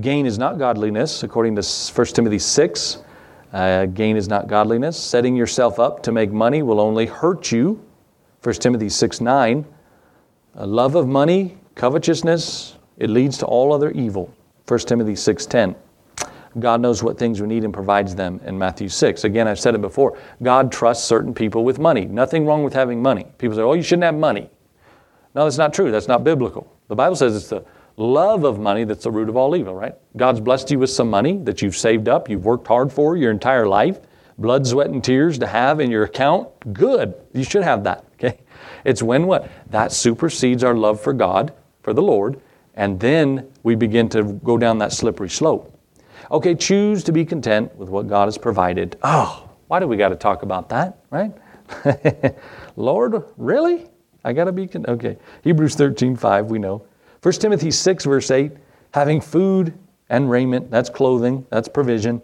gain 0.00 0.26
is 0.26 0.38
not 0.38 0.58
godliness, 0.58 1.22
according 1.22 1.54
to 1.56 1.62
1 1.62 2.06
Timothy 2.08 2.38
6. 2.40 3.03
Uh, 3.54 3.86
gain 3.86 4.16
is 4.16 4.26
not 4.26 4.48
godliness. 4.48 4.98
Setting 4.98 5.36
yourself 5.36 5.78
up 5.78 6.02
to 6.02 6.10
make 6.10 6.32
money 6.32 6.62
will 6.62 6.80
only 6.80 7.06
hurt 7.06 7.52
you. 7.52 7.80
1 8.42 8.56
Timothy 8.56 8.88
6 8.88 9.20
9. 9.20 9.64
A 10.56 10.66
love 10.66 10.96
of 10.96 11.06
money, 11.06 11.56
covetousness, 11.76 12.76
it 12.98 13.10
leads 13.10 13.38
to 13.38 13.46
all 13.46 13.72
other 13.72 13.92
evil. 13.92 14.34
1 14.66 14.80
Timothy 14.80 15.14
6 15.14 15.46
10. 15.46 15.76
God 16.58 16.80
knows 16.80 17.04
what 17.04 17.16
things 17.16 17.40
we 17.40 17.46
need 17.46 17.62
and 17.62 17.72
provides 17.72 18.16
them 18.16 18.40
in 18.44 18.58
Matthew 18.58 18.88
6. 18.88 19.22
Again, 19.22 19.46
I've 19.46 19.60
said 19.60 19.76
it 19.76 19.80
before. 19.80 20.18
God 20.42 20.72
trusts 20.72 21.04
certain 21.04 21.32
people 21.32 21.64
with 21.64 21.78
money. 21.78 22.06
Nothing 22.06 22.46
wrong 22.46 22.64
with 22.64 22.72
having 22.72 23.00
money. 23.00 23.26
People 23.38 23.56
say, 23.56 23.62
oh, 23.62 23.74
you 23.74 23.82
shouldn't 23.82 24.04
have 24.04 24.16
money. 24.16 24.50
No, 25.36 25.44
that's 25.44 25.58
not 25.58 25.72
true. 25.72 25.92
That's 25.92 26.08
not 26.08 26.24
biblical. 26.24 26.72
The 26.88 26.96
Bible 26.96 27.14
says 27.14 27.36
it's 27.36 27.48
the 27.48 27.64
love 27.96 28.44
of 28.44 28.58
money 28.58 28.84
that's 28.84 29.04
the 29.04 29.10
root 29.10 29.28
of 29.28 29.36
all 29.36 29.54
evil, 29.56 29.74
right? 29.74 29.94
God's 30.16 30.40
blessed 30.40 30.70
you 30.70 30.78
with 30.78 30.90
some 30.90 31.10
money 31.10 31.38
that 31.38 31.62
you've 31.62 31.76
saved 31.76 32.08
up, 32.08 32.28
you've 32.28 32.44
worked 32.44 32.66
hard 32.66 32.92
for 32.92 33.16
your 33.16 33.30
entire 33.30 33.66
life, 33.66 34.00
blood, 34.38 34.66
sweat, 34.66 34.88
and 34.88 35.02
tears 35.02 35.38
to 35.38 35.46
have 35.46 35.80
in 35.80 35.90
your 35.90 36.04
account. 36.04 36.48
Good. 36.72 37.14
You 37.32 37.44
should 37.44 37.62
have 37.62 37.84
that, 37.84 38.04
okay? 38.14 38.40
It's 38.84 39.02
when 39.02 39.26
what? 39.26 39.50
That 39.70 39.92
supersedes 39.92 40.64
our 40.64 40.74
love 40.74 41.00
for 41.00 41.12
God, 41.12 41.52
for 41.82 41.92
the 41.92 42.02
Lord, 42.02 42.40
and 42.74 42.98
then 42.98 43.50
we 43.62 43.74
begin 43.74 44.08
to 44.10 44.24
go 44.24 44.58
down 44.58 44.78
that 44.78 44.92
slippery 44.92 45.30
slope. 45.30 45.70
Okay, 46.30 46.54
choose 46.54 47.04
to 47.04 47.12
be 47.12 47.24
content 47.24 47.74
with 47.76 47.88
what 47.88 48.08
God 48.08 48.26
has 48.26 48.38
provided. 48.38 48.96
Oh, 49.02 49.48
why 49.68 49.78
do 49.78 49.86
we 49.86 49.96
got 49.96 50.08
to 50.08 50.16
talk 50.16 50.42
about 50.42 50.68
that, 50.70 50.98
right? 51.10 51.32
Lord, 52.76 53.24
really? 53.36 53.86
I 54.24 54.32
got 54.32 54.44
to 54.44 54.52
be. 54.52 54.68
Okay. 54.74 55.18
Hebrews 55.42 55.74
13, 55.74 56.16
5, 56.16 56.46
we 56.46 56.58
know. 56.58 56.84
1 57.24 57.32
Timothy 57.36 57.70
6, 57.70 58.04
verse 58.04 58.30
8 58.30 58.52
having 58.92 59.18
food 59.18 59.72
and 60.10 60.28
raiment, 60.28 60.70
that's 60.70 60.90
clothing, 60.90 61.46
that's 61.48 61.68
provision. 61.68 62.20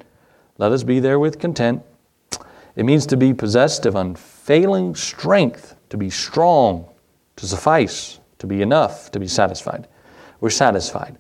Let 0.59 0.73
us 0.73 0.83
be 0.83 1.01
there 1.01 1.19
with 1.19 1.39
content. 1.39 1.83
It 2.77 2.85
means 2.85 3.07
to 3.07 3.17
be 3.17 3.33
possessed 3.33 3.87
of 3.87 3.97
unfailing 3.97 4.95
strength, 4.95 5.75
to 5.89 5.97
be 5.97 6.11
strong, 6.11 6.87
to 7.37 7.47
suffice, 7.47 8.21
to 8.41 8.47
be 8.47 8.61
enough, 8.61 9.11
to 9.13 9.19
be 9.19 9.27
satisfied. 9.27 9.89
We're 10.41 10.51
satisfied. 10.51 11.17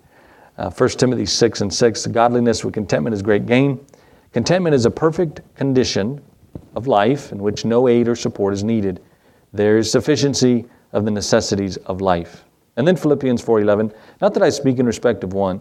Uh, 0.58 0.68
1 0.68 0.88
Timothy 0.90 1.24
6 1.24 1.62
and 1.62 1.72
6 1.72 2.06
Godliness 2.08 2.62
with 2.62 2.74
contentment 2.74 3.14
is 3.14 3.22
great 3.22 3.46
gain. 3.46 3.82
Contentment 4.34 4.74
is 4.74 4.84
a 4.84 4.90
perfect 4.90 5.40
condition 5.54 6.22
of 6.76 6.86
life 6.86 7.32
in 7.32 7.38
which 7.38 7.64
no 7.64 7.88
aid 7.88 8.08
or 8.08 8.14
support 8.14 8.52
is 8.52 8.62
needed. 8.62 9.00
There 9.54 9.78
is 9.78 9.90
sufficiency 9.90 10.66
of 10.92 11.06
the 11.06 11.10
necessities 11.10 11.78
of 11.78 12.02
life. 12.02 12.44
And 12.80 12.88
then 12.88 12.96
Philippians 12.96 13.42
4:11, 13.42 13.92
not 14.22 14.32
that 14.32 14.42
I 14.42 14.48
speak 14.48 14.78
in 14.78 14.86
respect 14.86 15.22
of 15.22 15.34
one. 15.34 15.60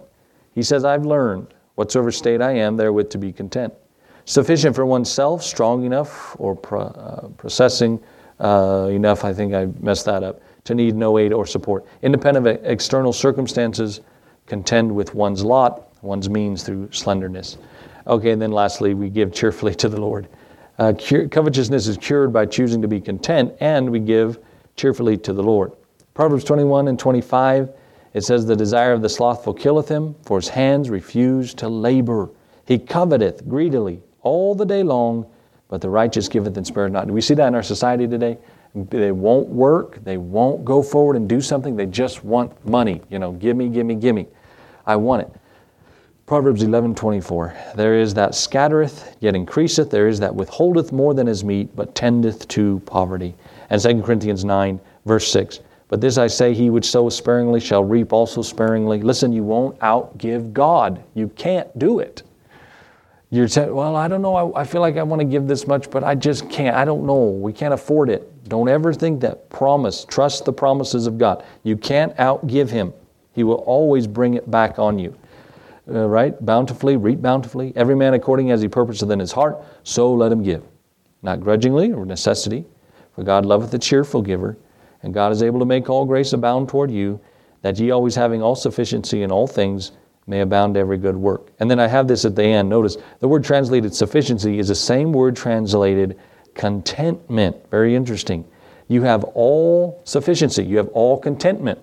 He 0.55 0.63
says, 0.63 0.85
I've 0.85 1.05
learned 1.05 1.53
whatsoever 1.75 2.13
state 2.13 2.41
I 2.41 2.53
am 2.53 2.77
therewith 2.77 3.09
to 3.09 3.17
be 3.17 3.33
content. 3.33 3.73
Sufficient 4.23 4.73
for 4.73 4.85
oneself, 4.85 5.43
strong 5.43 5.83
enough, 5.83 6.33
or 6.39 6.55
pro, 6.55 6.83
uh, 6.83 7.27
processing 7.35 7.99
uh, 8.39 8.87
enough, 8.89 9.25
I 9.25 9.33
think 9.33 9.53
I 9.53 9.67
messed 9.81 10.05
that 10.05 10.23
up, 10.23 10.39
to 10.63 10.73
need 10.73 10.95
no 10.95 11.17
aid 11.17 11.33
or 11.33 11.45
support. 11.45 11.85
Independent 12.03 12.47
of 12.47 12.65
external 12.65 13.11
circumstances, 13.11 13.99
contend 14.45 14.89
with 14.89 15.13
one's 15.13 15.43
lot, 15.43 15.89
one's 16.01 16.29
means 16.29 16.63
through 16.63 16.89
slenderness. 16.93 17.57
Okay, 18.07 18.31
and 18.31 18.41
then 18.41 18.53
lastly, 18.53 18.93
we 18.93 19.09
give 19.09 19.33
cheerfully 19.33 19.75
to 19.75 19.89
the 19.89 19.99
Lord. 19.99 20.29
Uh, 20.77 20.93
cure, 20.97 21.27
covetousness 21.27 21.85
is 21.85 21.97
cured 21.97 22.31
by 22.31 22.45
choosing 22.45 22.81
to 22.81 22.87
be 22.87 23.01
content, 23.01 23.53
and 23.59 23.89
we 23.89 23.99
give 23.99 24.39
cheerfully 24.77 25.17
to 25.17 25.33
the 25.33 25.43
Lord. 25.43 25.73
Proverbs 26.19 26.43
21 26.43 26.89
and 26.89 26.99
25, 26.99 27.69
it 28.13 28.25
says, 28.25 28.45
The 28.45 28.53
desire 28.53 28.91
of 28.91 29.01
the 29.01 29.07
slothful 29.07 29.53
killeth 29.53 29.87
him, 29.87 30.15
for 30.23 30.37
his 30.37 30.49
hands 30.49 30.89
refuse 30.89 31.53
to 31.53 31.69
labor. 31.69 32.29
He 32.65 32.77
coveteth 32.77 33.47
greedily 33.47 34.01
all 34.21 34.53
the 34.53 34.65
day 34.65 34.83
long, 34.83 35.25
but 35.69 35.79
the 35.79 35.89
righteous 35.89 36.27
giveth 36.27 36.57
and 36.57 36.67
spareth 36.67 36.91
not. 36.91 37.07
Do 37.07 37.13
we 37.13 37.21
see 37.21 37.35
that 37.35 37.47
in 37.47 37.55
our 37.55 37.63
society 37.63 38.05
today? 38.05 38.37
They 38.75 39.13
won't 39.13 39.47
work, 39.47 40.03
they 40.03 40.17
won't 40.17 40.65
go 40.65 40.83
forward 40.83 41.15
and 41.15 41.29
do 41.29 41.39
something, 41.39 41.77
they 41.77 41.85
just 41.85 42.25
want 42.25 42.67
money. 42.67 43.01
You 43.09 43.19
know, 43.19 43.31
give 43.31 43.55
me, 43.55 43.69
give 43.69 43.85
me, 43.85 43.95
give 43.95 44.13
me. 44.13 44.27
I 44.85 44.97
want 44.97 45.21
it. 45.21 45.33
Proverbs 46.25 46.63
11, 46.63 46.95
24. 46.95 47.55
There 47.75 47.97
is 47.97 48.13
that 48.15 48.35
scattereth, 48.35 49.15
yet 49.21 49.37
increaseth. 49.37 49.89
There 49.89 50.09
is 50.09 50.19
that 50.19 50.35
withholdeth 50.35 50.91
more 50.91 51.13
than 51.13 51.27
his 51.27 51.45
meat, 51.45 51.73
but 51.77 51.95
tendeth 51.95 52.45
to 52.49 52.81
poverty. 52.81 53.35
And 53.69 53.81
2 53.81 54.01
Corinthians 54.01 54.43
9, 54.43 54.81
verse 55.05 55.31
6. 55.31 55.61
But 55.89 56.01
this 56.01 56.17
I 56.17 56.27
say, 56.27 56.53
he 56.53 56.69
which 56.69 56.85
sows 56.85 57.17
sparingly 57.17 57.59
shall 57.59 57.83
reap 57.83 58.13
also 58.13 58.41
sparingly. 58.41 59.01
Listen, 59.01 59.33
you 59.33 59.43
won't 59.43 59.77
outgive 59.79 60.53
God. 60.53 61.03
You 61.15 61.27
can't 61.29 61.77
do 61.77 61.99
it. 61.99 62.23
You're 63.31 63.47
saying, 63.47 63.73
well, 63.73 63.95
I 63.95 64.07
don't 64.07 64.21
know. 64.21 64.53
I, 64.53 64.61
I 64.61 64.63
feel 64.63 64.81
like 64.81 64.97
I 64.97 65.03
want 65.03 65.19
to 65.19 65.25
give 65.25 65.47
this 65.47 65.67
much, 65.67 65.89
but 65.89 66.03
I 66.03 66.15
just 66.15 66.49
can't. 66.49 66.75
I 66.75 66.85
don't 66.85 67.05
know. 67.05 67.29
We 67.29 67.51
can't 67.53 67.73
afford 67.73 68.09
it. 68.09 68.47
Don't 68.47 68.69
ever 68.69 68.93
think 68.93 69.19
that. 69.21 69.49
Promise. 69.49 70.05
Trust 70.05 70.45
the 70.45 70.53
promises 70.53 71.05
of 71.05 71.17
God. 71.17 71.43
You 71.63 71.75
can't 71.75 72.15
outgive 72.17 72.69
Him. 72.69 72.93
He 73.33 73.43
will 73.43 73.55
always 73.55 74.07
bring 74.07 74.35
it 74.35 74.49
back 74.49 74.79
on 74.79 74.97
you. 74.97 75.15
Uh, 75.91 76.07
right? 76.07 76.43
Bountifully, 76.45 76.97
reap 76.97 77.21
bountifully. 77.21 77.73
Every 77.75 77.95
man 77.95 78.13
according 78.13 78.51
as 78.51 78.61
he 78.61 78.67
purposeth 78.67 79.09
in 79.09 79.19
his 79.19 79.31
heart, 79.31 79.57
so 79.83 80.13
let 80.13 80.31
him 80.31 80.43
give. 80.43 80.63
Not 81.23 81.41
grudgingly 81.41 81.91
or 81.91 82.05
necessity, 82.05 82.65
for 83.15 83.23
God 83.23 83.45
loveth 83.45 83.73
a 83.73 83.79
cheerful 83.79 84.21
giver. 84.21 84.55
And 85.01 85.13
God 85.13 85.31
is 85.31 85.43
able 85.43 85.59
to 85.59 85.65
make 85.65 85.89
all 85.89 86.05
grace 86.05 86.33
abound 86.33 86.69
toward 86.69 86.91
you, 86.91 87.19
that 87.61 87.79
ye 87.79 87.91
always 87.91 88.15
having 88.15 88.41
all 88.41 88.55
sufficiency 88.55 89.23
in 89.23 89.31
all 89.31 89.47
things 89.47 89.91
may 90.27 90.41
abound 90.41 90.75
to 90.75 90.79
every 90.79 90.97
good 90.97 91.15
work. 91.15 91.51
And 91.59 91.69
then 91.69 91.79
I 91.79 91.87
have 91.87 92.07
this 92.07 92.23
at 92.23 92.35
the 92.35 92.43
end. 92.43 92.69
Notice 92.69 92.97
the 93.19 93.27
word 93.27 93.43
translated 93.43 93.93
sufficiency 93.95 94.59
is 94.59 94.67
the 94.67 94.75
same 94.75 95.11
word 95.11 95.35
translated 95.35 96.19
contentment. 96.53 97.57
Very 97.71 97.95
interesting. 97.95 98.45
You 98.87 99.01
have 99.03 99.23
all 99.23 100.01
sufficiency, 100.03 100.63
you 100.63 100.77
have 100.77 100.89
all 100.89 101.17
contentment. 101.17 101.79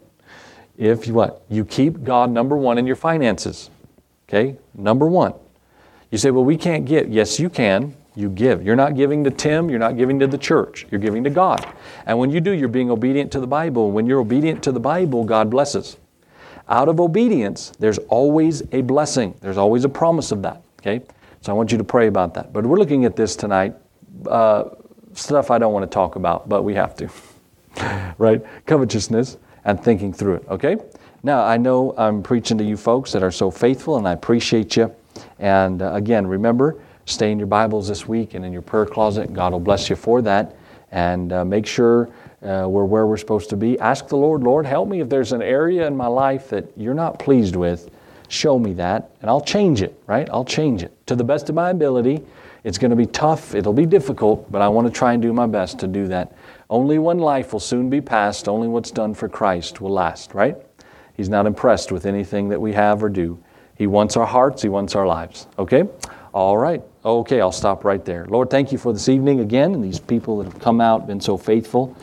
If 0.76 1.06
you 1.06 1.14
what? 1.14 1.42
You 1.48 1.64
keep 1.64 2.04
God 2.04 2.30
number 2.30 2.56
one 2.56 2.78
in 2.78 2.86
your 2.86 2.96
finances. 2.96 3.70
Okay? 4.28 4.56
Number 4.74 5.08
one. 5.08 5.34
You 6.10 6.18
say, 6.18 6.30
well, 6.30 6.44
we 6.44 6.56
can't 6.56 6.84
get. 6.84 7.08
Yes, 7.08 7.40
you 7.40 7.48
can. 7.48 7.96
You 8.16 8.30
give. 8.30 8.64
You're 8.64 8.76
not 8.76 8.96
giving 8.96 9.22
to 9.24 9.30
Tim, 9.30 9.68
you're 9.68 9.78
not 9.78 9.96
giving 9.96 10.18
to 10.20 10.26
the 10.26 10.38
church, 10.38 10.86
you're 10.90 11.00
giving 11.00 11.22
to 11.24 11.30
God. 11.30 11.66
And 12.06 12.18
when 12.18 12.30
you 12.30 12.40
do, 12.40 12.50
you're 12.50 12.68
being 12.68 12.90
obedient 12.90 13.30
to 13.32 13.40
the 13.40 13.46
Bible. 13.46 13.92
When 13.92 14.06
you're 14.06 14.20
obedient 14.20 14.62
to 14.64 14.72
the 14.72 14.80
Bible, 14.80 15.24
God 15.24 15.50
blesses. 15.50 15.98
Out 16.68 16.88
of 16.88 16.98
obedience, 16.98 17.72
there's 17.78 17.98
always 18.08 18.62
a 18.72 18.80
blessing, 18.80 19.34
there's 19.40 19.58
always 19.58 19.84
a 19.84 19.88
promise 19.88 20.32
of 20.32 20.42
that. 20.42 20.62
Okay? 20.80 21.04
So 21.42 21.52
I 21.52 21.54
want 21.54 21.70
you 21.70 21.78
to 21.78 21.84
pray 21.84 22.08
about 22.08 22.34
that. 22.34 22.52
But 22.52 22.66
we're 22.66 22.78
looking 22.78 23.04
at 23.04 23.14
this 23.14 23.36
tonight. 23.36 23.74
Uh, 24.26 24.70
stuff 25.12 25.50
I 25.50 25.58
don't 25.58 25.72
want 25.72 25.88
to 25.88 25.94
talk 25.94 26.16
about, 26.16 26.48
but 26.48 26.62
we 26.62 26.74
have 26.74 26.96
to. 26.96 27.08
right? 28.18 28.42
Covetousness 28.66 29.36
and 29.64 29.82
thinking 29.82 30.12
through 30.12 30.36
it. 30.36 30.48
Okay? 30.48 30.76
Now, 31.22 31.44
I 31.44 31.56
know 31.56 31.94
I'm 31.98 32.22
preaching 32.22 32.56
to 32.58 32.64
you 32.64 32.76
folks 32.76 33.12
that 33.12 33.22
are 33.22 33.30
so 33.30 33.50
faithful, 33.50 33.96
and 33.96 34.06
I 34.06 34.12
appreciate 34.12 34.76
you. 34.76 34.94
And 35.38 35.82
uh, 35.82 35.92
again, 35.94 36.26
remember, 36.26 36.80
stay 37.06 37.30
in 37.30 37.38
your 37.38 37.46
Bibles 37.46 37.88
this 37.88 38.06
week 38.06 38.34
and 38.34 38.44
in 38.44 38.52
your 38.52 38.62
prayer 38.62 38.84
closet. 38.84 39.32
God 39.32 39.52
will 39.52 39.60
bless 39.60 39.88
you 39.88 39.96
for 39.96 40.20
that. 40.22 40.56
And 40.90 41.32
uh, 41.32 41.44
make 41.44 41.66
sure 41.66 42.10
uh, 42.42 42.66
we're 42.68 42.84
where 42.84 43.06
we're 43.06 43.16
supposed 43.16 43.48
to 43.50 43.56
be. 43.56 43.78
Ask 43.78 44.08
the 44.08 44.16
Lord, 44.16 44.42
Lord, 44.42 44.66
help 44.66 44.88
me 44.88 45.00
if 45.00 45.08
there's 45.08 45.32
an 45.32 45.42
area 45.42 45.86
in 45.86 45.96
my 45.96 46.08
life 46.08 46.48
that 46.50 46.66
you're 46.76 46.94
not 46.94 47.18
pleased 47.18 47.56
with. 47.56 47.90
Show 48.28 48.58
me 48.58 48.72
that, 48.74 49.10
and 49.20 49.30
I'll 49.30 49.40
change 49.40 49.82
it, 49.82 50.00
right? 50.08 50.28
I'll 50.32 50.44
change 50.44 50.82
it 50.82 50.92
to 51.06 51.14
the 51.14 51.22
best 51.22 51.48
of 51.48 51.54
my 51.54 51.70
ability. 51.70 52.24
It's 52.64 52.76
going 52.76 52.90
to 52.90 52.96
be 52.96 53.06
tough, 53.06 53.54
it'll 53.54 53.72
be 53.72 53.86
difficult, 53.86 54.50
but 54.50 54.60
I 54.60 54.68
want 54.68 54.88
to 54.88 54.92
try 54.92 55.12
and 55.12 55.22
do 55.22 55.32
my 55.32 55.46
best 55.46 55.78
to 55.80 55.86
do 55.86 56.08
that. 56.08 56.36
Only 56.68 56.98
one 56.98 57.20
life 57.20 57.52
will 57.52 57.60
soon 57.60 57.88
be 57.88 58.00
passed, 58.00 58.48
only 58.48 58.66
what's 58.66 58.90
done 58.90 59.14
for 59.14 59.28
Christ 59.28 59.80
will 59.80 59.92
last, 59.92 60.34
right? 60.34 60.56
He's 61.16 61.28
not 61.28 61.46
impressed 61.46 61.92
with 61.92 62.04
anything 62.04 62.48
that 62.48 62.60
we 62.60 62.72
have 62.72 63.04
or 63.04 63.08
do. 63.08 63.38
He 63.76 63.86
wants 63.86 64.16
our 64.16 64.26
hearts, 64.26 64.62
He 64.62 64.68
wants 64.68 64.96
our 64.96 65.06
lives. 65.06 65.46
Okay? 65.56 65.84
All 66.32 66.58
right. 66.58 66.82
Okay, 67.06 67.40
I'll 67.40 67.52
stop 67.52 67.84
right 67.84 68.04
there. 68.04 68.26
Lord, 68.26 68.50
thank 68.50 68.72
you 68.72 68.78
for 68.78 68.92
this 68.92 69.08
evening 69.08 69.38
again 69.38 69.74
and 69.74 69.84
these 69.84 70.00
people 70.00 70.38
that 70.38 70.52
have 70.52 70.60
come 70.60 70.80
out, 70.80 71.06
been 71.06 71.20
so 71.20 71.36
faithful. 71.36 71.96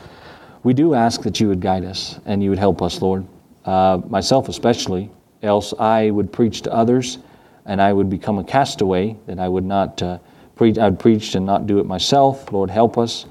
We 0.62 0.72
do 0.72 0.94
ask 0.94 1.20
that 1.24 1.38
you 1.38 1.48
would 1.48 1.60
guide 1.60 1.84
us 1.84 2.18
and 2.24 2.42
you 2.42 2.48
would 2.48 2.58
help 2.58 2.80
us, 2.80 3.02
Lord. 3.02 3.26
Uh, 3.66 4.00
myself 4.08 4.48
especially, 4.48 5.10
else 5.42 5.74
I 5.78 6.08
would 6.08 6.32
preach 6.32 6.62
to 6.62 6.72
others 6.72 7.18
and 7.66 7.82
I 7.82 7.92
would 7.92 8.08
become 8.08 8.38
a 8.38 8.44
castaway, 8.44 9.14
that 9.26 9.38
I 9.38 9.46
would 9.46 9.66
not 9.66 10.02
uh, 10.02 10.20
preach, 10.56 10.78
I'd 10.78 10.98
preach 10.98 11.34
and 11.34 11.44
not 11.44 11.66
do 11.66 11.80
it 11.80 11.84
myself. 11.84 12.50
Lord, 12.50 12.70
help 12.70 12.96
us. 12.96 13.26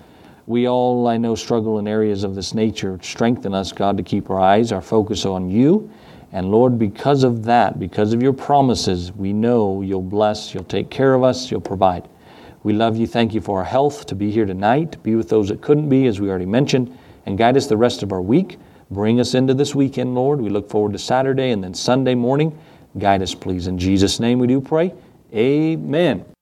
We 0.46 0.68
all, 0.68 1.08
I 1.08 1.18
know, 1.18 1.34
struggle 1.34 1.80
in 1.80 1.88
areas 1.88 2.24
of 2.24 2.36
this 2.36 2.54
nature. 2.54 3.00
Strengthen 3.02 3.56
us, 3.56 3.72
God, 3.72 3.98
to 3.98 4.04
keep 4.04 4.30
our 4.30 4.40
eyes, 4.40 4.72
our 4.72 4.82
focus 4.82 5.26
on 5.26 5.50
you. 5.50 5.90
And 6.34 6.50
Lord, 6.50 6.80
because 6.80 7.24
of 7.24 7.46
that, 7.46 7.80
because 7.80 8.12
of 8.12 8.22
your 8.24 8.34
promises, 8.34 9.12
we 9.12 9.32
know 9.32 9.84
you'll 9.84 10.02
bless, 10.02 10.54
you'll 10.54 10.64
take 10.64 10.90
care 10.90 11.14
of 11.14 11.24
us, 11.24 11.52
you'll 11.52 11.62
provide. 11.62 12.10
We 12.64 12.74
love 12.74 12.98
you. 12.98 13.06
Thank 13.06 13.36
you 13.36 13.42
for 13.42 13.60
our 13.60 13.66
health 13.66 14.08
to 14.08 14.16
be 14.16 14.32
here 14.32 14.46
tonight, 14.46 14.94
to 14.94 14.98
be 14.98 15.16
with 15.16 15.30
those 15.30 15.50
that 15.50 15.62
couldn't 15.62 15.90
be, 15.90 16.08
as 16.08 16.20
we 16.20 16.30
already 16.30 16.48
mentioned, 16.48 16.98
and 17.28 17.38
guide 17.38 17.56
us 17.56 17.68
the 17.68 17.78
rest 17.78 18.02
of 18.02 18.12
our 18.12 18.22
week. 18.22 18.58
Bring 18.90 19.20
us 19.20 19.36
into 19.36 19.54
this 19.54 19.76
weekend, 19.76 20.16
Lord. 20.16 20.42
We 20.42 20.50
look 20.50 20.70
forward 20.70 20.94
to 20.94 21.00
Saturday 21.00 21.52
and 21.52 21.64
then 21.64 21.76
Sunday 21.76 22.16
morning. 22.16 22.58
Guide 22.98 23.22
us, 23.22 23.36
please. 23.36 23.68
In 23.68 23.78
Jesus' 23.78 24.20
name 24.20 24.40
we 24.40 24.48
do 24.48 24.60
pray. 24.60 24.94
Amen. 25.34 26.33